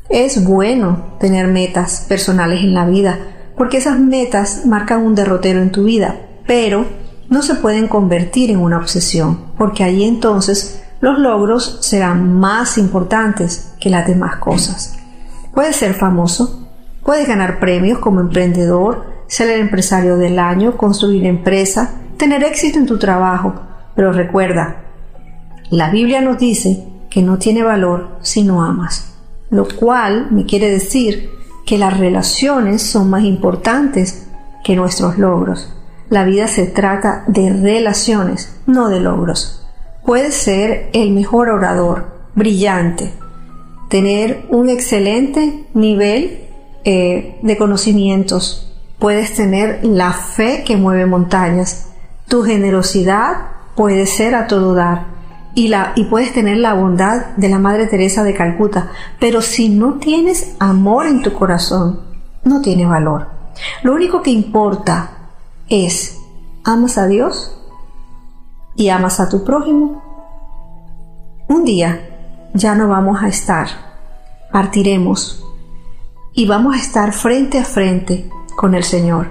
Es 0.10 0.44
bueno 0.44 1.16
tener 1.22 1.48
metas 1.48 2.06
personales 2.10 2.60
en 2.66 2.74
la 2.74 2.86
vida, 2.86 3.18
porque 3.56 3.78
esas 3.78 3.98
metas 3.98 4.66
marcan 4.66 5.02
un 5.02 5.16
derrotero 5.16 5.62
en 5.62 5.72
tu 5.72 5.86
vida, 5.86 6.18
pero 6.46 6.86
no 7.30 7.44
se 7.44 7.56
pueden 7.56 7.88
convertir 7.88 8.52
en 8.52 8.60
una 8.60 8.78
obsesión, 8.78 9.54
porque 9.58 9.86
allí 9.86 10.04
entonces 10.04 10.82
los 11.00 11.18
logros 11.18 11.78
serán 11.80 12.38
más 12.38 12.78
importantes 12.78 13.72
que 13.80 13.90
las 13.90 14.06
demás 14.06 14.36
cosas. 14.36 14.98
Puedes 15.54 15.78
ser 15.78 15.94
famoso, 15.94 16.69
Puedes 17.04 17.28
ganar 17.28 17.60
premios 17.60 18.00
como 18.00 18.20
emprendedor, 18.20 19.06
ser 19.28 19.50
el 19.50 19.62
empresario 19.62 20.18
del 20.18 20.40
año, 20.40 20.78
construir 20.78 21.26
empresa, 21.26 21.96
tener 22.18 22.44
éxito 22.44 22.80
en 22.80 22.86
tu 22.86 22.98
trabajo. 22.98 23.54
Pero 23.96 24.12
recuerda, 24.12 24.84
la 25.70 25.90
Biblia 25.90 26.22
nos 26.22 26.38
dice 26.38 26.86
que 27.10 27.22
no 27.22 27.38
tiene 27.38 27.64
valor 27.64 28.18
si 28.22 28.44
no 28.44 28.64
amas, 28.64 29.14
lo 29.50 29.68
cual 29.68 30.28
me 30.32 30.46
quiere 30.46 30.70
decir 30.70 31.30
que 31.66 31.78
las 31.78 31.98
relaciones 31.98 32.82
son 32.82 33.10
más 33.10 33.24
importantes 33.24 34.28
que 34.64 34.76
nuestros 34.76 35.18
logros. 35.18 35.74
La 36.10 36.24
vida 36.24 36.48
se 36.48 36.66
trata 36.66 37.24
de 37.28 37.52
relaciones, 37.54 38.60
no 38.66 38.90
de 38.90 39.00
logros. 39.00 39.68
Puedes 40.06 40.34
ser 40.34 40.90
el 40.94 41.12
mejor 41.12 41.50
orador, 41.50 42.08
brillante, 42.34 43.14
tener 43.90 44.48
un 44.50 44.70
excelente 44.70 45.68
nivel 45.76 46.49
eh, 46.84 47.40
de 47.42 47.58
conocimientos, 47.58 48.72
puedes 49.00 49.36
tener 49.36 49.80
la 49.84 50.12
fe 50.12 50.64
que 50.66 50.78
mueve 50.78 51.06
montañas, 51.06 51.90
tu 52.28 52.44
generosidad 52.44 53.48
puede 53.76 54.06
ser 54.06 54.36
a 54.36 54.48
todo 54.48 54.74
dar 54.74 55.08
y, 55.56 55.70
la, 55.70 55.94
y 55.96 56.06
puedes 56.06 56.34
tener 56.34 56.58
la 56.58 56.74
bondad 56.74 57.28
de 57.38 57.50
la 57.50 57.60
Madre 57.60 57.88
Teresa 57.88 58.24
de 58.24 58.34
Calcuta, 58.34 58.92
pero 59.20 59.42
si 59.42 59.70
no 59.70 59.96
tienes 59.96 60.56
amor 60.60 61.08
en 61.08 61.22
tu 61.22 61.34
corazón, 61.34 62.02
no 62.44 62.62
tiene 62.62 62.86
valor. 62.86 63.28
Lo 63.84 63.94
único 63.94 64.22
que 64.22 64.32
importa 64.32 65.12
es, 65.68 66.18
¿amas 66.64 66.98
a 66.98 67.08
Dios? 67.08 67.56
¿Y 68.76 68.90
amas 68.90 69.20
a 69.20 69.28
tu 69.28 69.44
prójimo? 69.44 70.04
Un 71.48 71.66
día 71.66 72.06
ya 72.54 72.76
no 72.76 72.88
vamos 72.88 73.22
a 73.22 73.28
estar, 73.28 73.68
partiremos 74.52 75.44
y 76.34 76.48
vamos 76.48 76.76
a 76.76 76.80
estar 76.80 77.14
frente 77.14 77.60
a 77.60 77.66
frente 77.66 78.30
con 78.56 78.76
el 78.76 78.84
Señor. 78.84 79.28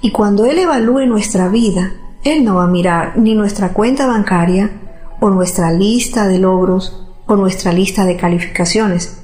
Y 0.00 0.12
cuando 0.12 0.44
Él 0.44 0.58
evalúe 0.58 1.06
nuestra 1.06 1.48
vida, 1.48 1.92
Él 2.24 2.44
no 2.44 2.56
va 2.56 2.64
a 2.64 2.68
mirar 2.68 3.16
ni 3.16 3.34
nuestra 3.34 3.72
cuenta 3.72 4.06
bancaria 4.06 4.70
o 5.20 5.30
nuestra 5.30 5.72
lista 5.72 6.26
de 6.26 6.38
logros 6.38 7.06
o 7.26 7.36
nuestra 7.36 7.72
lista 7.72 8.04
de 8.04 8.16
calificaciones. 8.16 9.22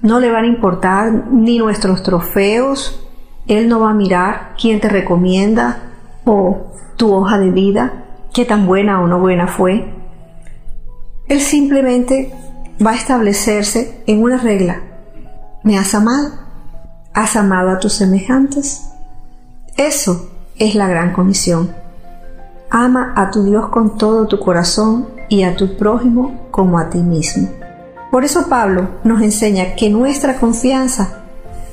No 0.00 0.20
le 0.20 0.30
van 0.30 0.44
a 0.44 0.48
importar 0.48 1.28
ni 1.30 1.58
nuestros 1.58 2.02
trofeos, 2.02 3.06
Él 3.46 3.68
no 3.68 3.80
va 3.80 3.90
a 3.90 3.94
mirar 3.94 4.54
quién 4.60 4.80
te 4.80 4.88
recomienda 4.88 5.92
o 6.24 6.72
tu 6.96 7.12
hoja 7.12 7.38
de 7.38 7.50
vida, 7.50 8.04
qué 8.32 8.44
tan 8.44 8.66
buena 8.66 9.02
o 9.02 9.06
no 9.06 9.18
buena 9.18 9.46
fue. 9.46 9.92
Él 11.28 11.40
simplemente 11.40 12.32
va 12.84 12.92
a 12.92 12.96
establecerse 12.96 14.02
en 14.06 14.22
una 14.22 14.38
regla 14.38 14.95
¿Me 15.66 15.76
has 15.76 15.96
amado? 15.96 16.30
¿Has 17.12 17.34
amado 17.34 17.70
a 17.70 17.80
tus 17.80 17.94
semejantes? 17.94 18.88
Eso 19.76 20.30
es 20.60 20.76
la 20.76 20.86
gran 20.86 21.12
comisión. 21.12 21.74
Ama 22.70 23.14
a 23.16 23.32
tu 23.32 23.42
Dios 23.42 23.68
con 23.70 23.98
todo 23.98 24.28
tu 24.28 24.38
corazón 24.38 25.08
y 25.28 25.42
a 25.42 25.56
tu 25.56 25.76
prójimo 25.76 26.46
como 26.52 26.78
a 26.78 26.88
ti 26.88 26.98
mismo. 26.98 27.48
Por 28.12 28.24
eso 28.24 28.48
Pablo 28.48 28.90
nos 29.02 29.20
enseña 29.22 29.74
que 29.74 29.90
nuestra 29.90 30.36
confianza 30.36 31.24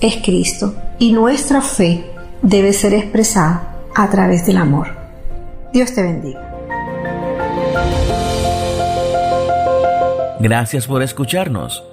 es 0.02 0.16
Cristo 0.26 0.74
y 0.98 1.14
nuestra 1.14 1.62
fe 1.62 2.12
debe 2.42 2.74
ser 2.74 2.96
expresada 2.96 3.76
a 3.94 4.10
través 4.10 4.48
del 4.48 4.58
amor. 4.58 4.88
Dios 5.72 5.94
te 5.94 6.02
bendiga. 6.02 6.42
Gracias 10.40 10.88
por 10.88 11.04
escucharnos. 11.04 11.93